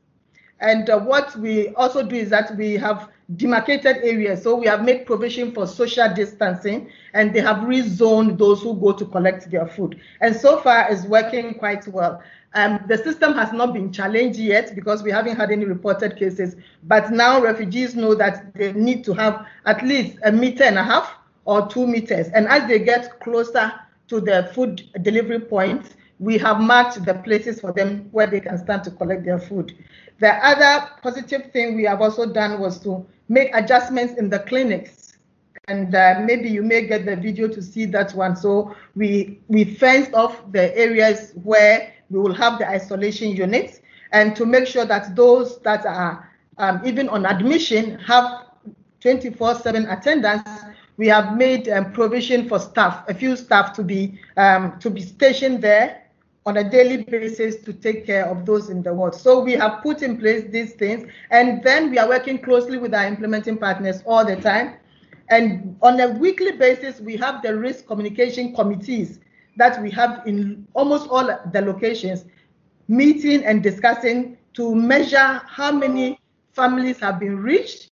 And 0.59 0.89
uh, 0.89 0.99
what 0.99 1.35
we 1.37 1.69
also 1.75 2.03
do 2.03 2.15
is 2.15 2.29
that 2.29 2.55
we 2.55 2.73
have 2.73 3.09
demarcated 3.35 3.97
areas. 3.97 4.43
So 4.43 4.55
we 4.55 4.67
have 4.67 4.83
made 4.83 5.05
provision 5.05 5.51
for 5.51 5.67
social 5.67 6.13
distancing 6.13 6.89
and 7.13 7.33
they 7.33 7.41
have 7.41 7.57
rezoned 7.57 8.37
those 8.37 8.61
who 8.61 8.75
go 8.75 8.93
to 8.93 9.05
collect 9.05 9.49
their 9.49 9.67
food. 9.67 9.99
And 10.21 10.35
so 10.35 10.59
far 10.59 10.91
it's 10.91 11.03
working 11.03 11.55
quite 11.55 11.87
well. 11.87 12.21
Um, 12.53 12.79
the 12.87 12.97
system 12.97 13.33
has 13.33 13.51
not 13.51 13.73
been 13.73 13.91
challenged 13.91 14.39
yet 14.39 14.75
because 14.75 15.03
we 15.03 15.11
haven't 15.11 15.35
had 15.35 15.51
any 15.51 15.65
reported 15.65 16.15
cases. 16.15 16.55
But 16.83 17.11
now 17.11 17.41
refugees 17.41 17.95
know 17.95 18.15
that 18.15 18.53
they 18.53 18.71
need 18.73 19.03
to 19.05 19.13
have 19.13 19.45
at 19.65 19.83
least 19.83 20.19
a 20.23 20.31
meter 20.31 20.63
and 20.63 20.77
a 20.77 20.83
half 20.83 21.13
or 21.45 21.67
two 21.67 21.87
meters. 21.87 22.27
And 22.29 22.47
as 22.47 22.67
they 22.67 22.79
get 22.79 23.19
closer 23.19 23.73
to 24.07 24.19
the 24.19 24.51
food 24.53 24.83
delivery 25.01 25.39
points, 25.39 25.95
we 26.19 26.37
have 26.37 26.59
marked 26.59 27.03
the 27.05 27.15
places 27.15 27.59
for 27.59 27.71
them 27.71 28.07
where 28.11 28.27
they 28.27 28.39
can 28.39 28.57
stand 28.57 28.83
to 28.85 28.91
collect 28.91 29.25
their 29.25 29.39
food. 29.39 29.75
The 30.19 30.33
other 30.45 30.89
positive 31.01 31.51
thing 31.51 31.75
we 31.75 31.83
have 31.83 32.01
also 32.01 32.25
done 32.25 32.59
was 32.59 32.79
to 32.79 33.05
make 33.27 33.53
adjustments 33.53 34.13
in 34.17 34.29
the 34.29 34.39
clinics. 34.39 35.17
And 35.67 35.93
uh, 35.95 36.21
maybe 36.23 36.49
you 36.49 36.61
may 36.61 36.85
get 36.85 37.05
the 37.05 37.15
video 37.15 37.47
to 37.47 37.61
see 37.61 37.85
that 37.85 38.13
one. 38.13 38.35
So 38.35 38.75
we 38.95 39.39
we 39.47 39.65
fenced 39.65 40.13
off 40.13 40.51
the 40.51 40.77
areas 40.77 41.33
where 41.43 41.91
we 42.09 42.19
will 42.19 42.33
have 42.33 42.59
the 42.59 42.69
isolation 42.69 43.31
units 43.31 43.81
and 44.11 44.35
to 44.35 44.45
make 44.45 44.67
sure 44.67 44.85
that 44.85 45.15
those 45.15 45.59
that 45.61 45.85
are 45.85 46.29
um, 46.59 46.81
even 46.85 47.09
on 47.09 47.25
admission 47.25 47.97
have 47.99 48.45
24/7 49.01 49.91
attendance. 49.91 50.47
We 50.97 51.07
have 51.07 51.37
made 51.37 51.67
um, 51.69 51.91
provision 51.91 52.47
for 52.47 52.59
staff, 52.59 53.03
a 53.09 53.13
few 53.13 53.35
staff 53.35 53.73
to 53.73 53.83
be 53.83 54.19
um, 54.37 54.79
to 54.79 54.89
be 54.89 55.01
stationed 55.01 55.61
there 55.61 56.03
on 56.45 56.57
a 56.57 56.69
daily 56.69 57.03
basis 57.03 57.57
to 57.63 57.73
take 57.73 58.05
care 58.05 58.25
of 58.25 58.45
those 58.45 58.69
in 58.69 58.83
the 58.83 58.93
ward. 58.93 59.15
So 59.15 59.39
we 59.39 59.53
have 59.53 59.81
put 59.81 60.03
in 60.03 60.17
place 60.17 60.45
these 60.51 60.73
things, 60.73 61.09
and 61.31 61.63
then 61.63 61.89
we 61.89 61.97
are 61.97 62.07
working 62.07 62.39
closely 62.39 62.77
with 62.77 62.93
our 62.93 63.05
implementing 63.05 63.57
partners 63.57 64.03
all 64.05 64.23
the 64.23 64.35
time. 64.35 64.75
And 65.29 65.75
on 65.81 65.99
a 65.99 66.09
weekly 66.09 66.51
basis, 66.51 66.99
we 66.99 67.17
have 67.17 67.41
the 67.41 67.57
risk 67.57 67.87
communication 67.87 68.53
committees 68.53 69.19
that 69.57 69.81
we 69.81 69.89
have 69.91 70.21
in 70.27 70.67
almost 70.75 71.09
all 71.09 71.25
the 71.51 71.61
locations, 71.61 72.25
meeting 72.87 73.43
and 73.43 73.63
discussing 73.63 74.37
to 74.53 74.75
measure 74.75 75.41
how 75.47 75.71
many 75.71 76.19
families 76.53 76.99
have 76.99 77.19
been 77.19 77.37
reached, 77.37 77.89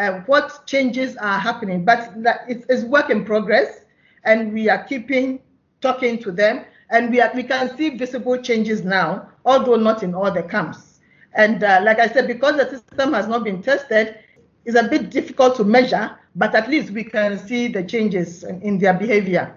uh, 0.00 0.20
what 0.26 0.66
changes 0.66 1.16
are 1.18 1.38
happening. 1.38 1.84
But 1.84 2.12
it's 2.48 2.84
work 2.84 3.10
in 3.10 3.24
progress, 3.24 3.84
and 4.24 4.52
we 4.52 4.68
are 4.68 4.82
keeping 4.84 5.40
talking 5.80 6.18
to 6.18 6.30
them 6.30 6.64
and 6.90 7.10
we, 7.10 7.20
are, 7.20 7.30
we 7.34 7.42
can 7.42 7.76
see 7.76 7.90
visible 7.90 8.36
changes 8.36 8.82
now, 8.82 9.28
although 9.44 9.76
not 9.76 10.02
in 10.02 10.14
all 10.14 10.30
the 10.30 10.42
camps. 10.42 11.00
And 11.34 11.62
uh, 11.62 11.80
like 11.84 12.00
I 12.00 12.08
said, 12.08 12.26
because 12.26 12.56
the 12.56 12.68
system 12.68 13.12
has 13.14 13.28
not 13.28 13.44
been 13.44 13.62
tested, 13.62 14.18
it's 14.64 14.76
a 14.76 14.82
bit 14.82 15.10
difficult 15.10 15.56
to 15.56 15.64
measure, 15.64 16.18
but 16.34 16.54
at 16.54 16.68
least 16.68 16.90
we 16.90 17.04
can 17.04 17.38
see 17.38 17.68
the 17.68 17.84
changes 17.84 18.42
in, 18.42 18.60
in 18.62 18.78
their 18.78 18.94
behavior. 18.94 19.56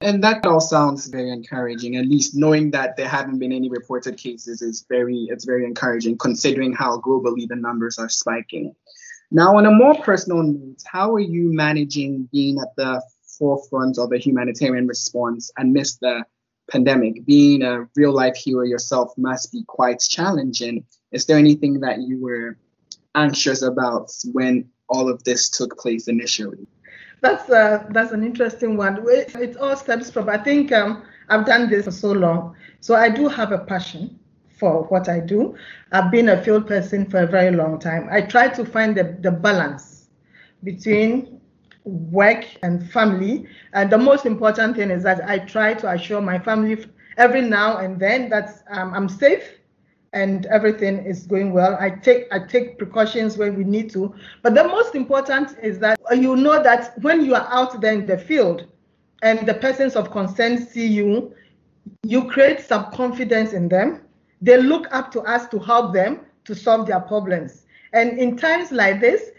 And 0.00 0.22
that 0.22 0.46
all 0.46 0.60
sounds 0.60 1.06
very 1.06 1.30
encouraging. 1.30 1.96
At 1.96 2.06
least 2.06 2.36
knowing 2.36 2.70
that 2.72 2.96
there 2.96 3.08
haven't 3.08 3.38
been 3.38 3.52
any 3.52 3.68
reported 3.68 4.18
cases 4.18 4.60
is 4.60 4.84
very 4.88 5.26
it's 5.30 5.44
very 5.44 5.64
encouraging 5.64 6.18
considering 6.18 6.74
how 6.74 7.00
globally 7.00 7.48
the 7.48 7.56
numbers 7.56 7.98
are 7.98 8.08
spiking. 8.08 8.74
Now, 9.30 9.56
on 9.56 9.66
a 9.66 9.70
more 9.70 9.94
personal 10.02 10.42
note, 10.42 10.82
how 10.86 11.14
are 11.14 11.20
you 11.20 11.52
managing 11.52 12.28
being 12.32 12.58
at 12.58 12.74
the 12.76 13.02
forefront 13.38 13.98
of 13.98 14.12
a 14.12 14.18
humanitarian 14.18 14.86
response 14.86 15.50
amidst 15.58 16.00
the 16.00 16.24
pandemic, 16.70 17.24
being 17.24 17.62
a 17.62 17.88
real 17.96 18.12
life 18.12 18.36
hero 18.36 18.64
yourself 18.64 19.12
must 19.16 19.52
be 19.52 19.62
quite 19.66 20.00
challenging. 20.00 20.84
Is 21.12 21.26
there 21.26 21.38
anything 21.38 21.80
that 21.80 22.00
you 22.00 22.20
were 22.20 22.58
anxious 23.14 23.62
about 23.62 24.10
when 24.32 24.68
all 24.88 25.08
of 25.08 25.22
this 25.24 25.48
took 25.48 25.78
place 25.78 26.08
initially? 26.08 26.66
That's 27.20 27.48
uh, 27.48 27.84
that's 27.90 28.12
an 28.12 28.22
interesting 28.22 28.76
one. 28.76 29.04
It 29.08 29.56
all 29.56 29.76
stems 29.76 30.10
from 30.10 30.28
I 30.28 30.38
think 30.38 30.70
um, 30.72 31.02
I've 31.28 31.46
done 31.46 31.70
this 31.70 31.86
for 31.86 31.90
so 31.90 32.12
long, 32.12 32.54
so 32.80 32.94
I 32.94 33.08
do 33.08 33.26
have 33.28 33.52
a 33.52 33.58
passion 33.58 34.18
for 34.56 34.84
what 34.84 35.08
I 35.08 35.20
do. 35.20 35.54
I've 35.92 36.10
been 36.10 36.30
a 36.30 36.42
field 36.42 36.66
person 36.66 37.08
for 37.08 37.20
a 37.20 37.26
very 37.26 37.54
long 37.54 37.78
time. 37.78 38.08
I 38.10 38.22
try 38.22 38.48
to 38.48 38.64
find 38.64 38.96
the, 38.96 39.16
the 39.20 39.30
balance 39.30 40.08
between 40.64 41.40
work 41.84 42.44
and 42.62 42.90
family. 42.90 43.46
And 43.72 43.90
the 43.90 43.98
most 43.98 44.26
important 44.26 44.76
thing 44.76 44.90
is 44.90 45.02
that 45.04 45.28
I 45.28 45.38
try 45.40 45.74
to 45.74 45.90
assure 45.90 46.20
my 46.20 46.38
family 46.38 46.84
every 47.16 47.42
now 47.42 47.78
and 47.78 47.98
then 47.98 48.28
that 48.30 48.62
um, 48.70 48.92
I'm 48.92 49.08
safe 49.08 49.44
and 50.12 50.46
everything 50.46 51.04
is 51.04 51.26
going 51.26 51.52
well. 51.52 51.76
I 51.78 51.90
take 51.90 52.26
I 52.32 52.40
take 52.40 52.78
precautions 52.78 53.36
when 53.36 53.54
we 53.56 53.64
need 53.64 53.90
to. 53.90 54.14
But 54.42 54.54
the 54.54 54.64
most 54.64 54.94
important 54.94 55.56
is 55.62 55.78
that 55.80 55.98
you 56.12 56.36
know 56.36 56.62
that 56.62 56.94
when 57.02 57.24
you 57.24 57.34
are 57.34 57.46
out 57.50 57.80
there 57.80 57.92
in 57.92 58.06
the 58.06 58.18
field 58.18 58.66
and 59.22 59.46
the 59.46 59.54
persons 59.54 59.94
of 59.94 60.10
concern 60.10 60.66
see 60.66 60.86
you, 60.86 61.34
you 62.02 62.24
create 62.28 62.60
some 62.60 62.90
confidence 62.92 63.52
in 63.52 63.68
them. 63.68 64.05
They 64.40 64.60
look 64.60 64.86
up 64.90 65.10
to 65.12 65.20
us 65.22 65.48
to 65.48 65.58
help 65.58 65.92
them 65.94 66.20
to 66.44 66.54
solve 66.54 66.86
their 66.86 67.00
problems. 67.00 67.66
And 67.92 68.18
in 68.18 68.36
times 68.36 68.72
like 68.72 69.00
this, 69.00 69.30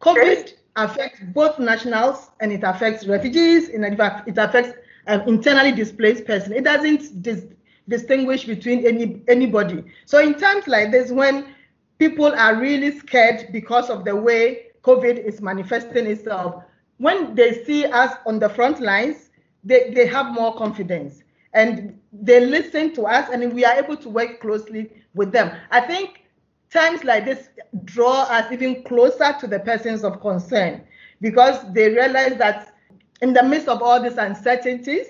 COVID 0.00 0.52
affects 0.76 1.20
both 1.34 1.58
nationals 1.58 2.30
and 2.40 2.52
it 2.52 2.62
affects 2.62 3.06
refugees 3.06 3.68
and 3.68 3.84
it 3.84 4.38
affects 4.38 4.78
um, 5.06 5.20
internally 5.22 5.72
displaced 5.72 6.24
person. 6.26 6.52
It 6.52 6.64
doesn't 6.64 7.22
dis- 7.22 7.46
distinguish 7.88 8.44
between 8.44 8.86
any 8.86 9.22
anybody. 9.28 9.84
So 10.06 10.18
in 10.18 10.34
times 10.34 10.66
like 10.66 10.90
this, 10.90 11.10
when 11.10 11.54
people 11.98 12.26
are 12.26 12.56
really 12.56 12.98
scared 12.98 13.48
because 13.52 13.90
of 13.90 14.04
the 14.04 14.14
way 14.14 14.66
COVID 14.82 15.24
is 15.24 15.40
manifesting 15.40 16.06
itself, 16.06 16.62
when 16.98 17.34
they 17.34 17.64
see 17.64 17.84
us 17.86 18.14
on 18.26 18.38
the 18.38 18.48
front 18.48 18.80
lines, 18.80 19.30
they, 19.64 19.90
they 19.90 20.06
have 20.06 20.32
more 20.32 20.54
confidence 20.56 21.22
and 21.52 21.98
they 22.12 22.44
listen 22.44 22.94
to 22.94 23.06
us 23.06 23.30
and 23.32 23.52
we 23.52 23.64
are 23.64 23.74
able 23.74 23.96
to 23.96 24.08
work 24.08 24.40
closely 24.40 24.90
with 25.14 25.32
them. 25.32 25.56
I 25.70 25.80
think 25.80 26.24
times 26.70 27.04
like 27.04 27.24
this 27.24 27.48
draw 27.84 28.22
us 28.24 28.50
even 28.52 28.82
closer 28.82 29.34
to 29.40 29.46
the 29.46 29.60
persons 29.60 30.04
of 30.04 30.20
concern 30.20 30.84
because 31.20 31.60
they 31.72 31.88
realize 31.88 32.36
that 32.36 32.74
in 33.22 33.32
the 33.32 33.42
midst 33.42 33.68
of 33.68 33.82
all 33.82 34.02
these 34.02 34.18
uncertainties, 34.18 35.06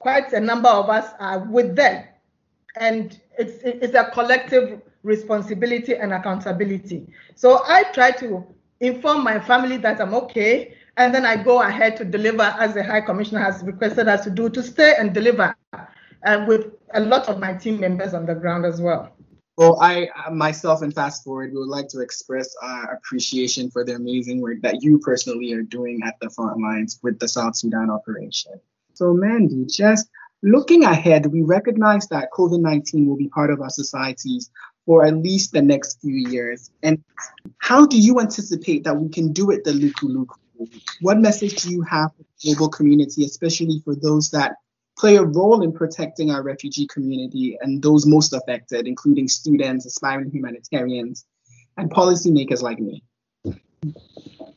quite 0.00 0.32
a 0.32 0.40
number 0.40 0.68
of 0.68 0.90
us 0.90 1.12
are 1.18 1.38
with 1.38 1.76
them. 1.76 2.04
And 2.78 3.18
it's, 3.38 3.62
it's 3.62 3.94
a 3.94 4.10
collective 4.12 4.82
responsibility 5.02 5.94
and 5.94 6.12
accountability. 6.12 7.06
So 7.36 7.62
I 7.64 7.84
try 7.94 8.10
to 8.12 8.44
inform 8.80 9.24
my 9.24 9.38
family 9.38 9.76
that 9.78 10.00
I'm 10.00 10.14
okay, 10.14 10.74
and 10.96 11.14
then 11.14 11.26
I 11.26 11.36
go 11.36 11.62
ahead 11.62 11.96
to 11.98 12.04
deliver 12.04 12.42
as 12.42 12.74
the 12.74 12.82
High 12.82 13.02
Commissioner 13.02 13.40
has 13.40 13.62
requested 13.62 14.08
us 14.08 14.24
to 14.24 14.30
do, 14.30 14.48
to 14.50 14.62
stay 14.62 14.94
and 14.98 15.12
deliver 15.12 15.54
uh, 16.24 16.44
with 16.48 16.72
a 16.94 17.00
lot 17.00 17.28
of 17.28 17.38
my 17.38 17.52
team 17.54 17.80
members 17.80 18.14
on 18.14 18.26
the 18.26 18.34
ground 18.34 18.64
as 18.64 18.80
well. 18.80 19.12
Well, 19.56 19.78
I 19.80 20.08
myself 20.30 20.82
and 20.82 20.94
Fast 20.94 21.24
Forward 21.24 21.52
we 21.52 21.58
would 21.58 21.68
like 21.68 21.88
to 21.88 22.00
express 22.00 22.54
our 22.62 22.92
appreciation 22.92 23.70
for 23.70 23.84
the 23.84 23.94
amazing 23.94 24.42
work 24.42 24.60
that 24.62 24.82
you 24.82 24.98
personally 24.98 25.52
are 25.54 25.62
doing 25.62 26.02
at 26.04 26.14
the 26.20 26.28
front 26.28 26.60
lines 26.60 27.00
with 27.02 27.18
the 27.18 27.28
South 27.28 27.56
Sudan 27.56 27.88
operation. 27.90 28.52
So, 28.92 29.14
Mandy, 29.14 29.64
just 29.64 30.08
looking 30.42 30.84
ahead, 30.84 31.26
we 31.26 31.42
recognize 31.42 32.06
that 32.08 32.30
COVID 32.32 32.60
19 32.60 33.06
will 33.06 33.16
be 33.16 33.28
part 33.28 33.50
of 33.50 33.62
our 33.62 33.70
societies 33.70 34.50
for 34.84 35.06
at 35.06 35.16
least 35.16 35.52
the 35.52 35.62
next 35.62 36.00
few 36.02 36.14
years. 36.30 36.70
And 36.82 37.02
how 37.58 37.86
do 37.86 37.98
you 37.98 38.20
anticipate 38.20 38.84
that 38.84 38.96
we 38.96 39.08
can 39.08 39.32
do 39.32 39.50
it 39.50 39.64
the 39.64 39.72
Luquluqu? 39.72 40.36
What 41.00 41.18
message 41.18 41.62
do 41.62 41.70
you 41.70 41.82
have 41.82 42.12
for 42.16 42.24
the 42.42 42.54
global 42.54 42.68
community, 42.68 43.24
especially 43.24 43.80
for 43.84 43.94
those 43.94 44.30
that 44.30 44.56
play 44.98 45.16
a 45.16 45.24
role 45.24 45.62
in 45.62 45.72
protecting 45.72 46.30
our 46.30 46.42
refugee 46.42 46.86
community 46.86 47.58
and 47.60 47.82
those 47.82 48.06
most 48.06 48.32
affected, 48.32 48.86
including 48.86 49.28
students, 49.28 49.84
aspiring 49.86 50.30
humanitarians, 50.30 51.26
and 51.76 51.90
policymakers 51.90 52.62
like 52.62 52.78
me. 52.78 53.02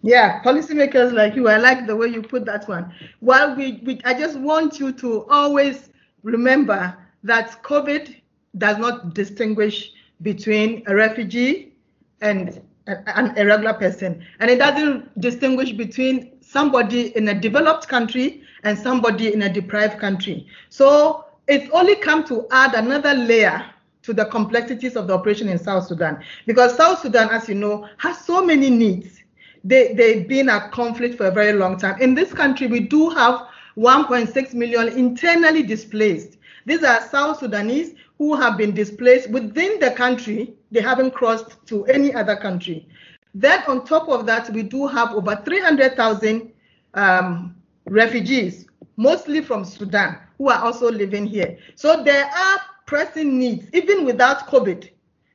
Yeah, 0.01 0.41
policymakers 0.43 1.11
like 1.11 1.35
you. 1.35 1.49
I 1.49 1.57
like 1.57 1.85
the 1.85 1.95
way 1.95 2.07
you 2.07 2.21
put 2.21 2.45
that 2.45 2.67
one. 2.69 2.93
Well, 3.19 3.55
we, 3.55 3.81
we 3.85 3.99
I 4.05 4.13
just 4.13 4.39
want 4.39 4.79
you 4.79 4.93
to 4.93 5.25
always 5.29 5.89
remember 6.23 6.97
that 7.23 7.61
COVID 7.63 8.15
does 8.57 8.77
not 8.77 9.13
distinguish 9.13 9.91
between 10.21 10.83
a 10.87 10.95
refugee 10.95 11.73
and 12.21 12.61
an 13.07 13.37
irregular 13.37 13.73
person, 13.73 14.23
and 14.39 14.49
it 14.49 14.59
doesn't 14.59 15.19
distinguish 15.19 15.71
between 15.71 16.31
somebody 16.41 17.15
in 17.15 17.27
a 17.29 17.39
developed 17.39 17.87
country 17.87 18.43
and 18.63 18.77
somebody 18.77 19.33
in 19.33 19.43
a 19.43 19.53
deprived 19.53 19.99
country. 19.99 20.47
So 20.69 21.25
it's 21.47 21.69
only 21.71 21.95
come 21.95 22.23
to 22.25 22.47
add 22.51 22.73
another 22.73 23.13
layer 23.13 23.65
to 24.03 24.13
the 24.13 24.25
complexities 24.25 24.95
of 24.95 25.07
the 25.07 25.13
operation 25.13 25.49
in 25.49 25.59
South 25.59 25.87
Sudan. 25.87 26.23
Because 26.45 26.75
South 26.75 26.99
Sudan, 26.99 27.29
as 27.29 27.47
you 27.49 27.55
know, 27.55 27.87
has 27.97 28.17
so 28.19 28.43
many 28.43 28.69
needs. 28.69 29.21
They, 29.63 29.93
they've 29.93 30.27
been 30.27 30.49
at 30.49 30.71
conflict 30.71 31.15
for 31.15 31.27
a 31.27 31.31
very 31.31 31.53
long 31.53 31.77
time. 31.77 32.01
In 32.01 32.15
this 32.15 32.33
country, 32.33 32.67
we 32.67 32.79
do 32.79 33.09
have 33.09 33.47
1.6 33.77 34.53
million 34.53 34.87
internally 34.87 35.63
displaced. 35.63 36.37
These 36.65 36.83
are 36.83 37.01
South 37.09 37.39
Sudanese 37.39 37.95
who 38.17 38.35
have 38.35 38.57
been 38.57 38.73
displaced 38.73 39.29
within 39.29 39.79
the 39.79 39.91
country. 39.91 40.53
They 40.71 40.81
haven't 40.81 41.11
crossed 41.11 41.65
to 41.67 41.85
any 41.85 42.13
other 42.13 42.35
country. 42.35 42.87
Then 43.33 43.61
on 43.67 43.85
top 43.85 44.09
of 44.09 44.25
that, 44.25 44.49
we 44.51 44.63
do 44.63 44.87
have 44.87 45.13
over 45.13 45.41
300,000 45.45 46.51
um, 46.93 47.55
refugees, 47.85 48.67
mostly 48.97 49.41
from 49.41 49.65
Sudan, 49.65 50.17
who 50.37 50.49
are 50.49 50.63
also 50.63 50.91
living 50.91 51.25
here. 51.25 51.57
So 51.75 52.03
there 52.03 52.25
are 52.25 52.59
pressing 52.85 53.37
needs, 53.37 53.67
even 53.73 54.05
without 54.05 54.47
COVID. 54.47 54.89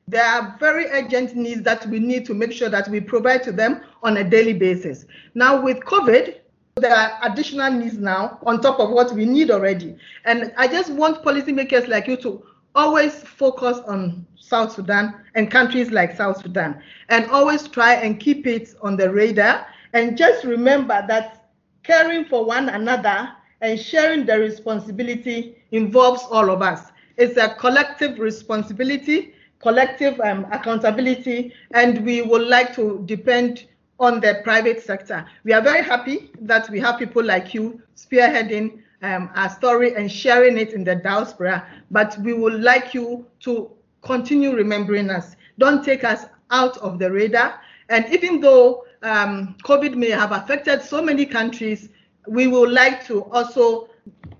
There 0.07 0.23
are 0.23 0.55
very 0.59 0.85
urgent 0.87 1.35
needs 1.35 1.63
that 1.63 1.87
we 1.87 1.99
need 1.99 2.25
to 2.27 2.33
make 2.33 2.51
sure 2.51 2.69
that 2.69 2.87
we 2.89 2.99
provide 2.99 3.43
to 3.43 3.51
them 3.51 3.81
on 4.03 4.17
a 4.17 4.23
daily 4.23 4.53
basis. 4.53 5.05
Now 5.33 5.61
with 5.61 5.79
COVID, 5.79 6.35
there 6.75 6.93
are 6.93 7.17
additional 7.23 7.71
needs 7.71 7.97
now 7.97 8.37
on 8.45 8.61
top 8.61 8.79
of 8.79 8.89
what 8.89 9.13
we 9.13 9.25
need 9.25 9.49
already. 9.49 9.95
And 10.25 10.53
I 10.57 10.67
just 10.67 10.91
want 10.91 11.23
policymakers 11.23 11.87
like 11.87 12.07
you 12.07 12.17
to 12.17 12.45
always 12.75 13.13
focus 13.23 13.79
on 13.87 14.25
South 14.37 14.71
Sudan 14.73 15.15
and 15.35 15.49
countries 15.49 15.91
like 15.91 16.15
South 16.15 16.41
Sudan 16.41 16.81
and 17.09 17.25
always 17.31 17.67
try 17.67 17.93
and 17.95 18.19
keep 18.19 18.45
it 18.45 18.75
on 18.81 18.95
the 18.97 19.11
radar. 19.11 19.65
And 19.93 20.17
just 20.17 20.43
remember 20.43 21.03
that 21.07 21.47
caring 21.83 22.25
for 22.25 22.45
one 22.45 22.69
another 22.69 23.29
and 23.61 23.79
sharing 23.79 24.25
the 24.25 24.37
responsibility 24.39 25.57
involves 25.71 26.23
all 26.29 26.49
of 26.49 26.61
us. 26.61 26.91
It's 27.17 27.37
a 27.37 27.55
collective 27.55 28.19
responsibility, 28.19 29.33
collective 29.59 30.19
um, 30.19 30.45
accountability, 30.51 31.53
and 31.71 32.05
we 32.05 32.21
would 32.21 32.47
like 32.47 32.75
to 32.75 33.01
depend 33.05 33.65
on 33.99 34.19
the 34.19 34.41
private 34.43 34.81
sector. 34.81 35.25
We 35.43 35.53
are 35.53 35.61
very 35.61 35.83
happy 35.83 36.31
that 36.41 36.69
we 36.69 36.79
have 36.81 36.99
people 36.99 37.23
like 37.23 37.53
you 37.53 37.81
spearheading 37.95 38.81
um, 39.05 39.29
our 39.35 39.49
story 39.49 39.95
and 39.95 40.11
sharing 40.11 40.57
it 40.57 40.73
in 40.73 40.83
the 40.83 40.95
diaspora, 40.95 41.67
but 41.91 42.17
we 42.19 42.33
would 42.33 42.61
like 42.61 42.93
you 42.93 43.25
to 43.41 43.69
continue 44.01 44.55
remembering 44.55 45.09
us. 45.09 45.35
Don't 45.59 45.85
take 45.85 46.03
us 46.03 46.25
out 46.49 46.77
of 46.77 46.97
the 46.97 47.11
radar. 47.11 47.61
And 47.89 48.05
even 48.11 48.39
though 48.41 48.85
um, 49.03 49.55
COVID 49.63 49.95
may 49.95 50.09
have 50.09 50.31
affected 50.31 50.81
so 50.81 51.03
many 51.03 51.25
countries, 51.25 51.89
we 52.27 52.47
would 52.47 52.71
like 52.71 53.05
to 53.05 53.25
also 53.25 53.89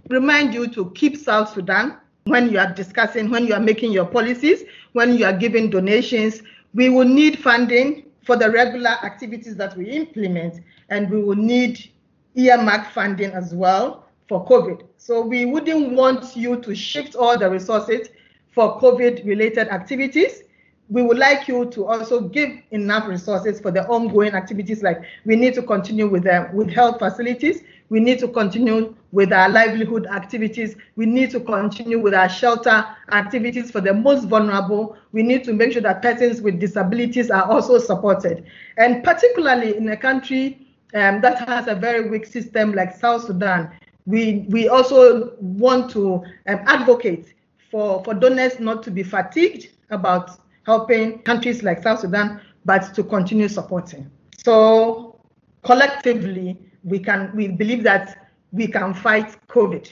remind 0.10 0.54
you 0.54 0.68
to 0.68 0.90
keep 0.92 1.16
South 1.16 1.54
Sudan 1.54 1.98
when 2.24 2.50
you 2.50 2.58
are 2.58 2.74
discussing, 2.74 3.30
when 3.30 3.46
you 3.46 3.54
are 3.54 3.60
making 3.60 3.92
your 3.92 4.06
policies, 4.06 4.64
when 4.94 5.16
you 5.16 5.26
are 5.26 5.34
giving 5.34 5.70
donations. 5.70 6.42
We 6.74 6.90
will 6.90 7.08
need 7.08 7.40
funding 7.40 8.06
for 8.24 8.36
the 8.36 8.50
regular 8.50 8.90
activities 8.90 9.56
that 9.58 9.78
we 9.78 9.92
implement, 9.92 10.64
and 10.90 11.10
we 11.12 11.22
will 11.22 11.36
need 11.36 11.92
earmark 12.36 12.92
funding 12.92 13.32
as 13.32 13.54
well 13.54 14.05
for 14.28 14.46
COVID. 14.46 14.84
So 14.98 15.22
we 15.22 15.46
wouldn't 15.46 15.94
want 15.94 16.36
you 16.36 16.58
to 16.62 16.76
shift 16.76 17.16
all 17.16 17.38
the 17.38 17.50
resources 17.50 18.10
for 18.54 18.80
COVID 18.80 19.26
related 19.26 19.68
activities. 19.68 20.44
We 20.90 21.02
would 21.02 21.18
like 21.18 21.48
you 21.48 21.66
to 21.72 21.88
also 21.88 22.22
give 22.22 22.50
enough 22.72 23.08
resources 23.08 23.60
for 23.60 23.72
the 23.72 23.88
ongoing 23.88 24.34
activities 24.34 24.84
like 24.84 25.02
we 25.26 25.36
need 25.36 25.56
to 25.56 25.64
continue 25.64 26.08
with 26.08 26.24
them 26.24 26.56
with 26.56 26.70
health 26.70 27.00
facilities. 27.00 27.64
We 27.90 28.00
need 28.00 28.20
to 28.20 28.28
continue 28.28 28.96
with 29.12 29.32
our 29.32 29.50
livelihood 29.50 30.08
activities. 30.08 30.76
We 30.96 31.06
need 31.06 31.32
to 31.32 31.40
continue 31.40 32.00
with 32.00 32.14
our 32.14 32.30
shelter 32.30 32.86
activities 33.12 33.72
for 33.72 33.82
the 33.82 33.94
most 33.94 34.26
vulnerable. 34.28 34.98
We 35.12 35.24
need 35.24 35.44
to 35.46 35.54
make 35.54 35.74
sure 35.74 35.82
that 35.84 36.02
persons 36.02 36.42
with 36.42 36.60
disabilities 36.60 37.30
are 37.30 37.44
also 37.44 37.78
supported. 37.78 38.46
And 38.78 39.04
particularly 39.04 39.78
in 39.78 39.90
a 39.90 39.98
country 39.98 40.68
um, 40.94 41.22
that 41.22 41.48
has 41.48 41.68
a 41.68 41.76
very 41.76 42.10
weak 42.10 42.26
system 42.26 42.74
like 42.74 42.96
South 42.96 43.26
Sudan, 43.26 43.72
we, 44.06 44.46
we 44.50 44.68
also 44.70 45.36
want 45.40 45.90
to 45.92 46.24
um, 46.48 46.60
advocate 46.66 47.34
for, 47.72 48.04
for 48.04 48.14
donors 48.14 48.60
not 48.60 48.84
to 48.84 48.92
be 48.92 49.04
fatigued 49.04 49.70
about 49.90 50.40
helping 50.66 51.20
countries 51.20 51.64
like 51.64 51.82
South 51.84 52.00
Sudan, 52.00 52.42
but 52.66 52.94
to 52.96 53.04
continue 53.04 53.48
supporting. 53.48 54.10
So 54.38 55.20
collectively, 55.64 56.58
we 56.84 57.00
can 57.00 57.36
we 57.36 57.48
believe 57.48 57.84
that 57.84 58.30
we 58.52 58.68
can 58.68 58.94
fight 58.94 59.36
COVID. 59.48 59.92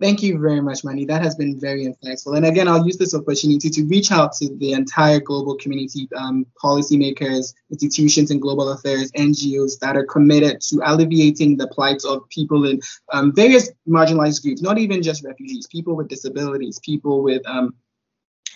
Thank 0.00 0.22
you 0.22 0.38
very 0.38 0.60
much, 0.60 0.82
Mani. 0.82 1.04
That 1.04 1.22
has 1.22 1.36
been 1.36 1.58
very 1.60 1.84
insightful. 1.84 2.36
And 2.36 2.44
again, 2.44 2.66
I'll 2.66 2.84
use 2.84 2.96
this 2.96 3.14
opportunity 3.14 3.70
to 3.70 3.84
reach 3.84 4.10
out 4.10 4.32
to 4.34 4.48
the 4.56 4.72
entire 4.72 5.20
global 5.20 5.54
community, 5.56 6.08
um, 6.16 6.44
policymakers, 6.60 7.54
institutions 7.70 8.32
in 8.32 8.40
global 8.40 8.72
affairs, 8.72 9.12
NGOs 9.12 9.78
that 9.78 9.96
are 9.96 10.04
committed 10.04 10.60
to 10.62 10.80
alleviating 10.84 11.56
the 11.56 11.68
plight 11.68 12.02
of 12.04 12.28
people 12.30 12.66
in 12.66 12.80
um, 13.12 13.32
various 13.32 13.70
marginalized 13.86 14.42
groups, 14.42 14.60
not 14.60 14.78
even 14.78 15.02
just 15.02 15.24
refugees, 15.24 15.68
people 15.68 15.94
with 15.94 16.08
disabilities, 16.08 16.80
people 16.80 17.22
with 17.22 17.46
um, 17.46 17.74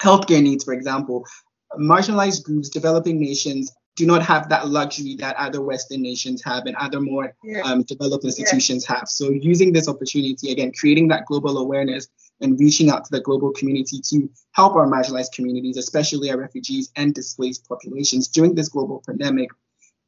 healthcare 0.00 0.42
needs, 0.42 0.64
for 0.64 0.72
example. 0.72 1.24
Marginalized 1.78 2.42
groups, 2.44 2.68
developing 2.68 3.20
nations 3.20 3.72
do 3.96 4.06
not 4.06 4.22
have 4.22 4.48
that 4.48 4.68
luxury 4.68 5.14
that 5.16 5.36
other 5.36 5.60
Western 5.60 6.02
nations 6.02 6.42
have 6.42 6.66
and 6.66 6.74
other 6.76 7.00
more 7.00 7.34
yeah. 7.44 7.60
um, 7.62 7.82
developed 7.84 8.24
institutions 8.24 8.86
yeah. 8.88 8.96
have. 8.96 9.08
So, 9.08 9.30
using 9.30 9.72
this 9.72 9.88
opportunity, 9.88 10.50
again, 10.50 10.72
creating 10.72 11.08
that 11.08 11.26
global 11.26 11.58
awareness 11.58 12.08
and 12.40 12.58
reaching 12.58 12.90
out 12.90 13.04
to 13.04 13.10
the 13.12 13.20
global 13.20 13.52
community 13.52 14.00
to 14.10 14.28
help 14.52 14.74
our 14.74 14.86
marginalized 14.86 15.32
communities, 15.32 15.76
especially 15.76 16.30
our 16.30 16.38
refugees 16.38 16.90
and 16.96 17.14
displaced 17.14 17.68
populations 17.68 18.28
during 18.28 18.54
this 18.54 18.68
global 18.68 19.02
pandemic 19.06 19.50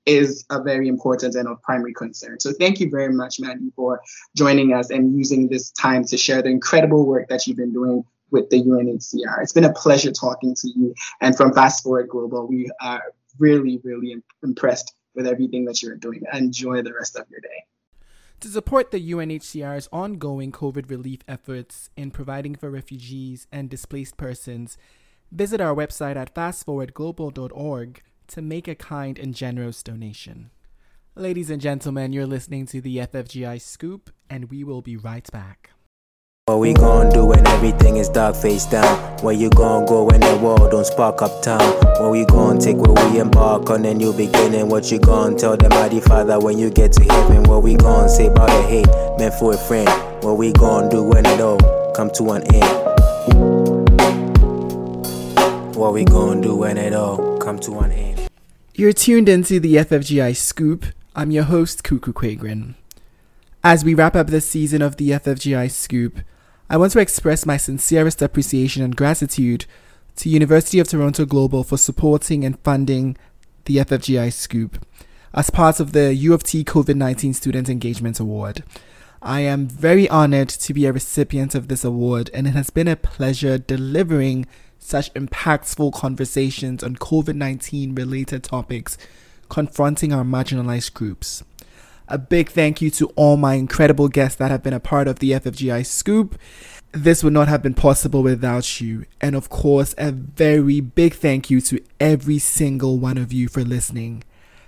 is 0.07 0.45
a 0.51 0.63
very 0.63 0.87
important 0.89 1.35
and 1.35 1.49
of 1.49 1.61
primary 1.63 1.93
concern. 1.93 2.39
So 2.39 2.53
thank 2.53 2.79
you 2.81 2.89
very 2.89 3.13
much, 3.13 3.41
Mandy, 3.41 3.73
for 3.75 4.01
joining 4.37 4.73
us 4.73 4.91
and 4.91 5.17
using 5.17 5.49
this 5.49 5.71
time 5.73 6.05
to 6.05 6.17
share 6.17 6.43
the 6.43 6.49
incredible 6.49 7.05
work 7.05 7.29
that 7.29 7.47
you've 7.47 7.57
been 7.57 7.73
doing 7.73 8.05
with 8.31 8.49
the 8.51 8.63
UNHCR. 8.63 9.43
It's 9.43 9.53
been 9.53 9.65
a 9.65 9.73
pleasure 9.73 10.13
talking 10.13 10.55
to 10.55 10.69
you. 10.69 10.95
And 11.21 11.37
from 11.37 11.53
Fast 11.53 11.83
Forward 11.83 12.09
Global, 12.09 12.47
we 12.47 12.71
are 12.81 13.03
really, 13.39 13.81
really 13.85 14.17
impressed 14.43 14.95
with 15.15 15.27
everything 15.27 15.65
that 15.65 15.83
you're 15.83 15.97
doing. 15.97 16.23
Enjoy 16.33 16.83
the 16.83 16.93
rest 16.93 17.17
of 17.17 17.27
your 17.31 17.41
day. 17.41 17.65
To 18.41 18.49
support 18.49 18.91
the 18.91 19.13
UNHCR's 19.13 19.89
ongoing 19.91 20.53
COVID 20.53 20.91
relief 20.91 21.21
efforts 21.27 21.89
in 21.97 22.11
providing 22.11 22.55
for 22.55 22.71
refugees 22.71 23.47
and 23.51 23.71
displaced 23.71 24.19
persons, 24.19 24.77
visit 25.33 25.61
our 25.61 25.75
website 25.75 26.17
at 26.17 26.35
fastforwardglobal.org 26.35 28.03
to 28.29 28.43
make 28.43 28.69
a 28.69 28.75
kind 28.75 29.19
and 29.19 29.35
generous 29.35 29.83
donation. 29.83 30.51
Ladies 31.15 31.49
and 31.49 31.63
gentlemen, 31.63 32.13
you're 32.13 32.27
listening 32.27 32.67
to 32.67 32.83
the 32.83 32.99
FFGI 32.99 33.59
Scoop, 33.59 34.11
and 34.29 34.51
we 34.51 34.63
will 34.63 34.83
be 34.83 34.99
right 34.99 35.27
back. 35.33 35.71
What 36.45 36.59
we 36.59 36.75
gon' 36.75 37.11
do 37.11 37.25
when 37.25 37.47
everything 37.47 37.86
is 38.17 38.23
dark 38.23 38.37
face 38.37 38.67
down? 38.67 39.19
Where 39.23 39.35
you 39.35 39.51
gon' 39.51 39.87
go 39.87 40.05
when 40.05 40.21
the 40.21 40.37
world 40.37 40.71
don't 40.71 40.87
spark 40.87 41.23
up 41.23 41.43
town? 41.43 41.61
What 42.01 42.11
we 42.11 42.25
gon' 42.25 42.59
take 42.59 42.77
where 42.77 42.93
we 43.11 43.19
embark 43.21 43.71
on 43.71 43.85
a 43.85 43.95
new 43.95 44.13
beginning? 44.13 44.69
What 44.69 44.91
you 44.91 44.99
gon' 44.99 45.37
tell 45.37 45.57
the 45.57 45.69
mighty 45.69 46.01
father 46.01 46.39
when 46.39 46.59
you 46.59 46.71
get 46.71 46.93
to 46.93 47.05
heaven? 47.05 47.45
What 47.45 47.63
we 47.63 47.77
gon' 47.77 48.09
say 48.09 48.27
about 48.27 48.49
the 48.49 48.63
hate 48.63 48.89
meant 49.19 49.35
for 49.35 49.55
a 49.55 49.59
friend? 49.59 49.89
What 50.23 50.39
we 50.39 50.53
gon' 50.53 50.89
do 50.89 51.03
when 51.03 51.27
it 51.27 51.41
all 51.41 51.59
come 51.95 52.11
to 52.13 52.31
an 52.33 52.43
end? 52.55 52.97
What 55.77 55.93
we 55.93 56.05
gon' 56.05 56.41
do 56.41 56.57
when 56.57 56.79
it 56.79 56.95
all 56.95 57.39
come 57.39 57.59
to 57.61 57.79
an 57.81 57.93
end? 57.93 58.29
You're 58.75 58.93
tuned 58.93 59.29
into 59.29 59.61
the 59.61 59.77
FFGI 59.77 60.37
Scoop. 60.37 60.87
I'm 61.15 61.31
your 61.31 61.45
host, 61.45 61.83
Kuku 61.83 62.13
Quagrin. 62.13 62.75
As 63.65 63.85
we 63.85 63.95
wrap 63.95 64.15
up 64.15 64.29
this 64.29 64.49
season 64.49 64.81
of 64.81 64.97
the 64.97 65.11
FFGI 65.11 65.71
Scoop, 65.71 66.21
I 66.69 66.77
want 66.77 66.91
to 66.93 66.99
express 66.99 67.47
my 67.47 67.59
sincerest 67.59 68.21
appreciation 68.21 68.83
and 68.83 68.97
gratitude 68.97 69.67
to 70.17 70.29
University 70.29 70.81
of 70.81 70.89
Toronto 70.89 71.25
Global 71.25 71.63
for 71.63 71.79
supporting 71.79 72.45
and 72.45 72.59
funding 72.61 73.17
the 73.67 73.77
FFGI 73.77 74.33
Scoop 74.33 74.85
as 75.33 75.49
part 75.49 75.79
of 75.79 75.93
the 75.93 76.13
U 76.13 76.35
of 76.35 76.43
T 76.43 76.65
COVID 76.65 76.97
19 76.97 77.35
Student 77.35 77.69
Engagement 77.69 78.19
Award. 78.19 78.65
I 79.23 79.41
am 79.43 79.69
very 79.69 80.09
honored 80.09 80.49
to 80.49 80.75
be 80.75 80.87
a 80.87 80.93
recipient 80.93 81.55
of 81.55 81.69
this 81.69 81.85
award, 81.85 82.31
and 82.35 82.49
it 82.49 82.55
has 82.55 82.71
been 82.71 82.89
a 82.89 82.97
pleasure 82.97 83.59
delivering 83.59 84.47
such 84.81 85.15
impactful 85.15 85.93
conversations 85.93 86.83
on 86.83 86.97
COVID 86.97 87.37
19 87.37 87.95
related 87.95 88.43
topics 88.43 88.99
confronting 89.49 90.13
our 90.13 90.25
marginalized 90.25 90.95
groups. 90.95 91.45
A 92.09 92.19
big 92.19 92.51
thank 92.51 92.81
you 92.81 92.89
to 92.91 93.07
all 93.17 93.37
my 93.37 93.55
incredible 93.55 94.07
guests 94.07 94.37
that 94.39 94.53
have 94.53 94.63
been 94.63 94.73
a 94.73 94.79
part 94.79 95.09
of 95.09 95.19
the 95.19 95.33
FFGI 95.33 95.85
Scoop. 95.85 96.39
This 96.93 97.25
would 97.25 97.33
not 97.33 97.49
have 97.49 97.63
been 97.63 97.75
possible 97.75 98.23
without 98.23 98.81
you. 98.81 99.07
And 99.21 99.35
of 99.35 99.49
course, 99.49 99.93
a 99.99 100.13
very 100.13 100.81
big 100.81 101.15
thank 101.15 101.51
you 101.51 101.61
to 101.63 101.83
every 101.99 102.39
single 102.39 103.01
one 103.01 103.19
of 103.19 103.33
you 103.33 103.49
for 103.49 103.63
listening. 103.63 104.23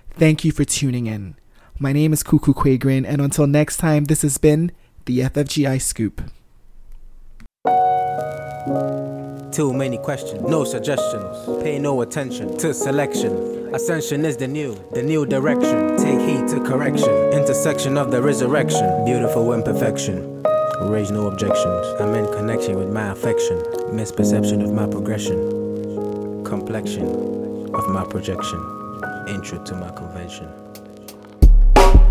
Thank 0.09 0.43
you 0.43 0.51
for 0.51 0.65
tuning 0.65 1.07
in. 1.07 1.35
My 1.79 1.93
name 1.93 2.11
is 2.11 2.23
Kuku 2.23 2.53
Quagrin, 2.53 3.05
and 3.07 3.21
until 3.21 3.47
next 3.47 3.77
time, 3.77 4.05
this 4.05 4.21
has 4.23 4.37
been 4.37 4.73
the 5.05 5.19
FFGI 5.19 5.81
Scoop. 5.81 6.21
Too 9.53 9.73
many 9.73 9.97
questions, 9.97 10.41
no 10.41 10.65
suggestions. 10.65 11.63
Pay 11.63 11.79
no 11.79 12.01
attention 12.01 12.57
to 12.57 12.73
selection. 12.73 13.58
Ascension 13.71 14.25
is 14.25 14.35
the 14.35 14.47
new, 14.47 14.73
the 14.93 15.03
new 15.03 15.27
direction. 15.27 15.95
Take 15.95 16.19
heed 16.19 16.47
to 16.47 16.59
correction. 16.61 17.13
Intersection 17.31 17.97
of 17.97 18.09
the 18.09 18.19
resurrection. 18.19 19.05
Beautiful 19.05 19.53
imperfection. 19.53 20.41
Raise 20.81 21.11
no 21.11 21.27
objections. 21.27 21.85
I'm 21.99 22.15
in 22.15 22.25
connection 22.33 22.77
with 22.77 22.89
my 22.91 23.09
affection. 23.11 23.59
Misperception 23.93 24.63
of 24.63 24.73
my 24.73 24.87
progression. 24.87 26.43
Complexion 26.43 27.05
of 27.75 27.87
my 27.89 28.03
projection. 28.05 28.59
intro 29.27 29.63
to 29.63 29.75
my 29.75 29.91
convention. 29.91 30.47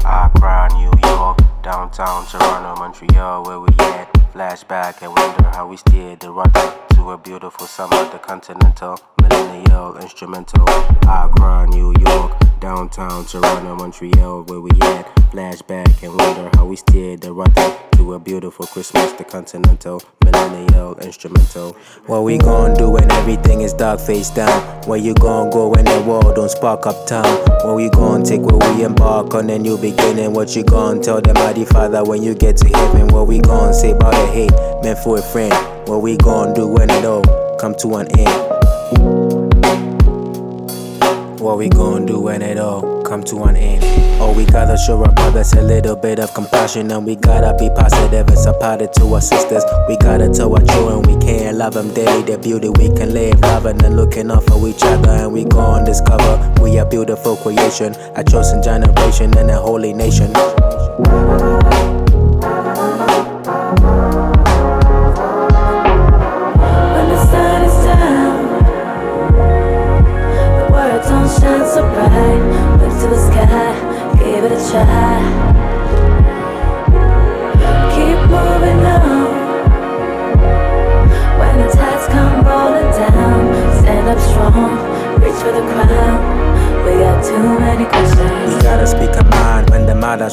Accra, 0.04 0.68
New 0.74 0.92
York, 1.08 1.38
downtown 1.64 2.24
Toronto, 2.26 2.76
Montreal, 2.80 3.44
where 3.44 3.58
we 3.58 3.68
at. 3.80 4.12
Flashback 4.32 5.02
and 5.02 5.12
wonder 5.12 5.50
how 5.50 5.66
we 5.66 5.76
steered 5.76 6.20
the 6.20 6.30
rudder 6.30 6.72
to 6.94 7.10
a 7.10 7.18
beautiful 7.18 7.66
summer, 7.66 8.08
the 8.12 8.18
continental, 8.18 9.00
millennial, 9.38 9.96
instrumental. 9.98 10.64
Accra, 11.08 11.66
New 11.68 11.94
York, 12.00 12.32
downtown 12.60 13.24
Toronto, 13.24 13.76
Montreal, 13.76 14.42
where 14.44 14.60
we 14.60 14.70
at. 14.82 15.14
Flashback 15.30 16.02
and 16.02 16.16
wonder 16.16 16.48
how 16.54 16.64
we 16.64 16.76
steered 16.76 17.20
the 17.20 17.30
rudder 17.30 17.78
to 17.96 18.14
a 18.14 18.18
beautiful 18.18 18.66
Christmas, 18.66 19.12
the 19.12 19.24
continental, 19.24 20.02
millennial, 20.24 20.98
instrumental. 21.00 21.76
What 22.06 22.22
we 22.22 22.38
gon' 22.38 22.74
do 22.74 22.88
when 22.88 23.10
everything 23.12 23.60
is 23.60 23.74
dark 23.74 24.00
face 24.00 24.30
down? 24.30 24.62
Where 24.86 24.98
you 24.98 25.12
gon' 25.12 25.50
go 25.50 25.68
when 25.68 25.84
the 25.84 26.00
world 26.00 26.34
don't 26.36 26.50
spark 26.50 26.86
up 26.86 27.06
town? 27.06 27.26
What 27.62 27.76
we 27.76 27.90
gon' 27.90 28.22
take 28.22 28.40
where 28.40 28.56
we 28.72 28.84
embark 28.84 29.34
on 29.34 29.50
a 29.50 29.58
new 29.58 29.76
beginning? 29.76 30.32
What 30.32 30.56
you 30.56 30.64
gon' 30.64 31.02
tell 31.02 31.20
the 31.20 31.34
mighty 31.34 31.66
father 31.66 32.02
when 32.02 32.22
you 32.22 32.34
get 32.34 32.56
to 32.58 32.68
heaven? 32.68 33.08
What 33.08 33.26
we 33.26 33.40
gon' 33.40 33.74
say 33.74 33.90
about 33.90 34.12
the 34.12 34.26
hate 34.32 34.82
meant 34.82 34.98
for 35.00 35.18
a 35.18 35.22
friend? 35.22 35.52
What 35.86 36.00
we 36.00 36.16
gon' 36.16 36.54
do 36.54 36.66
when 36.66 36.88
it 36.88 37.04
all 37.04 37.22
come 37.58 37.74
to 37.80 37.96
an 37.96 38.08
end? 38.18 39.17
What 41.40 41.58
we 41.58 41.68
gon' 41.68 42.04
do 42.04 42.20
when 42.20 42.42
it 42.42 42.58
all 42.58 43.02
come 43.02 43.22
to 43.24 43.44
an 43.44 43.56
end? 43.56 43.84
Oh, 44.20 44.34
we 44.36 44.44
gotta 44.44 44.76
show 44.76 45.02
our 45.04 45.12
brothers 45.12 45.52
a 45.52 45.62
little 45.62 45.94
bit 45.94 46.18
of 46.18 46.34
compassion, 46.34 46.90
and 46.90 47.06
we 47.06 47.14
gotta 47.14 47.56
be 47.56 47.70
positive 47.76 48.26
and 48.26 48.38
supportive 48.38 48.90
to 48.92 49.14
our 49.14 49.20
sisters. 49.20 49.62
We 49.88 49.96
gotta 49.96 50.28
tell 50.28 50.52
our 50.52 50.62
children 50.62 51.02
we 51.02 51.24
can't 51.24 51.56
love 51.56 51.74
them 51.74 51.94
daily. 51.94 52.22
The 52.22 52.38
beauty 52.38 52.70
we 52.70 52.88
can 52.90 53.14
live, 53.14 53.40
loving 53.40 53.82
and 53.84 53.96
looking 53.96 54.32
out 54.32 54.44
for 54.44 54.66
each 54.66 54.82
other, 54.82 55.10
and 55.10 55.32
we 55.32 55.44
gon' 55.44 55.84
discover 55.84 56.52
we 56.60 56.78
a 56.78 56.84
beautiful 56.84 57.36
creation, 57.36 57.94
a 58.16 58.24
chosen 58.24 58.60
generation, 58.60 59.36
and 59.38 59.50
a 59.50 59.60
holy 59.60 59.94
nation. 59.94 60.32
A 74.52 74.70
try. 74.70 75.57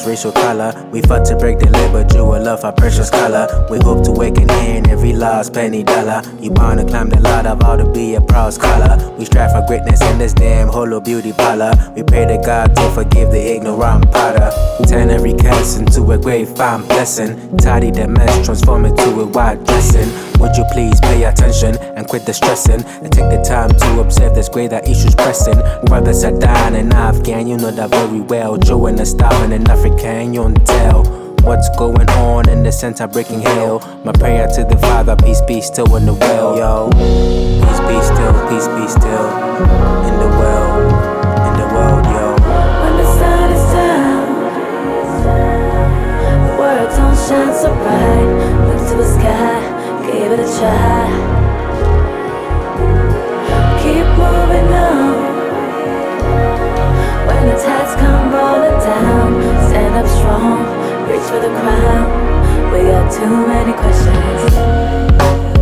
Racial 0.04 0.32
color. 0.32 0.74
We 0.92 1.02
fought 1.02 1.26
to 1.26 1.36
break 1.38 1.60
the 1.60 1.70
label, 1.70 2.04
jewel 2.04 2.42
love 2.44 2.66
our 2.66 2.74
precious 2.74 3.10
color. 3.10 3.48
We 3.70 3.78
hope 3.80 4.04
to 4.06 4.12
awaken 4.12 4.50
in 4.50 4.90
every 4.90 5.14
lost 5.14 5.54
penny 5.54 5.84
dollar. 5.84 6.22
You 6.40 6.52
wanna 6.52 6.86
climb 6.86 7.10
the 7.10 7.20
ladder, 7.20 7.56
vow 7.56 7.78
to 7.78 7.90
be 7.90 8.16
a 8.16 8.22
proud 8.22 8.54
scholar. 8.54 8.98
We 9.18 9.26
strive 9.26 9.52
for 9.52 9.66
greatness 9.68 10.02
in 10.02 10.18
this 10.18 10.34
damn 10.34 10.68
hollow 10.68 11.00
beauty 11.00 11.34
parlor. 11.34 11.74
We 11.96 12.04
pray 12.04 12.26
to 12.26 12.38
God 12.46 12.76
to 12.76 12.92
forgive 12.92 13.32
the 13.32 13.42
ignorant 13.56 14.12
potter. 14.12 14.52
Turn 14.88 15.10
every 15.10 15.34
curse 15.34 15.78
into 15.78 16.12
a 16.12 16.18
great 16.18 16.50
fine 16.50 16.82
blessing. 16.88 17.58
Tidy 17.58 17.92
the 17.92 18.08
mess, 18.08 18.46
transform 18.46 18.86
it 18.86 18.98
to 18.98 19.22
a 19.22 19.26
white 19.26 19.64
dressing. 19.66 20.10
Would 20.40 20.58
you 20.58 20.66
please 20.72 21.00
pay 21.02 21.24
attention 21.24 21.78
and 21.96 22.08
quit 22.08 22.26
the 22.26 22.34
stressing 22.34 22.84
and 22.84 23.12
take 23.12 23.30
the 23.30 23.42
time 23.44 23.70
to 23.70 24.02
observe 24.02 24.36
this 24.36 24.50
greater 24.50 24.80
issues 24.80 25.16
pressing? 25.16 25.58
Brothers 25.86 26.24
are 26.24 26.38
dying 26.38 26.76
in 26.76 26.94
Afghan, 26.94 27.48
you 27.48 27.58
know 27.58 27.72
that 27.72 27.90
very 27.90 28.22
well. 28.22 28.58
Joe 28.58 28.86
and 28.88 28.98
the 28.98 29.06
starving 29.06 29.52
in 29.52 29.70
Africa, 29.70 29.86
African, 29.96 30.34
you 30.34 30.42
don't 30.42 30.66
tell 30.66 31.04
what's 31.44 31.70
going 31.78 32.10
on 32.10 32.50
in 32.50 32.64
the 32.64 32.72
center 32.72 33.08
breaking 33.08 33.42
hell. 33.42 33.80
My 34.04 34.12
prayer 34.12 34.48
to 34.48 34.64
the 34.64 34.78
Father, 34.78 35.16
peace 35.16 35.42
be 35.42 35.62
still 35.62 35.96
in 35.96 36.06
the 36.06 36.14
well, 36.14 36.58
yo. 36.58 36.90
Peace 36.92 37.80
be 37.86 38.02
still, 38.02 38.34
peace 38.50 38.68
be 38.68 38.88
still 38.88 39.28
in 40.08 40.16
the 40.20 40.30
well, 40.40 40.68
in 41.48 41.54
the 41.60 41.68
world, 41.74 42.06
yo. 42.06 42.36
When 42.82 42.98
the 42.98 43.06
sun 43.18 43.52
is 43.52 43.66
down, 43.74 44.26
the 46.48 46.54
world 46.58 46.90
don't 46.98 47.18
shine 47.28 47.54
so 47.54 47.74
bright. 47.76 48.30
Look 48.68 48.90
to 48.90 48.96
the 48.98 49.06
sky 49.20 49.75
give 50.26 50.40
it 50.40 50.40
a 50.40 50.58
try. 50.58 51.06
Keep 53.84 54.08
moving 54.18 54.70
on. 54.74 55.14
When 57.28 57.44
the 57.50 57.56
tides 57.64 57.94
come 58.02 58.34
rolling 58.34 58.80
down, 58.80 59.30
stand 59.70 59.94
up 60.02 60.08
strong, 60.18 60.66
reach 61.08 61.28
for 61.30 61.40
the 61.40 61.54
crown. 61.60 62.74
We 62.74 62.80
got 62.90 63.12
too 63.12 63.46
many 63.46 63.74
questions. 63.74 65.55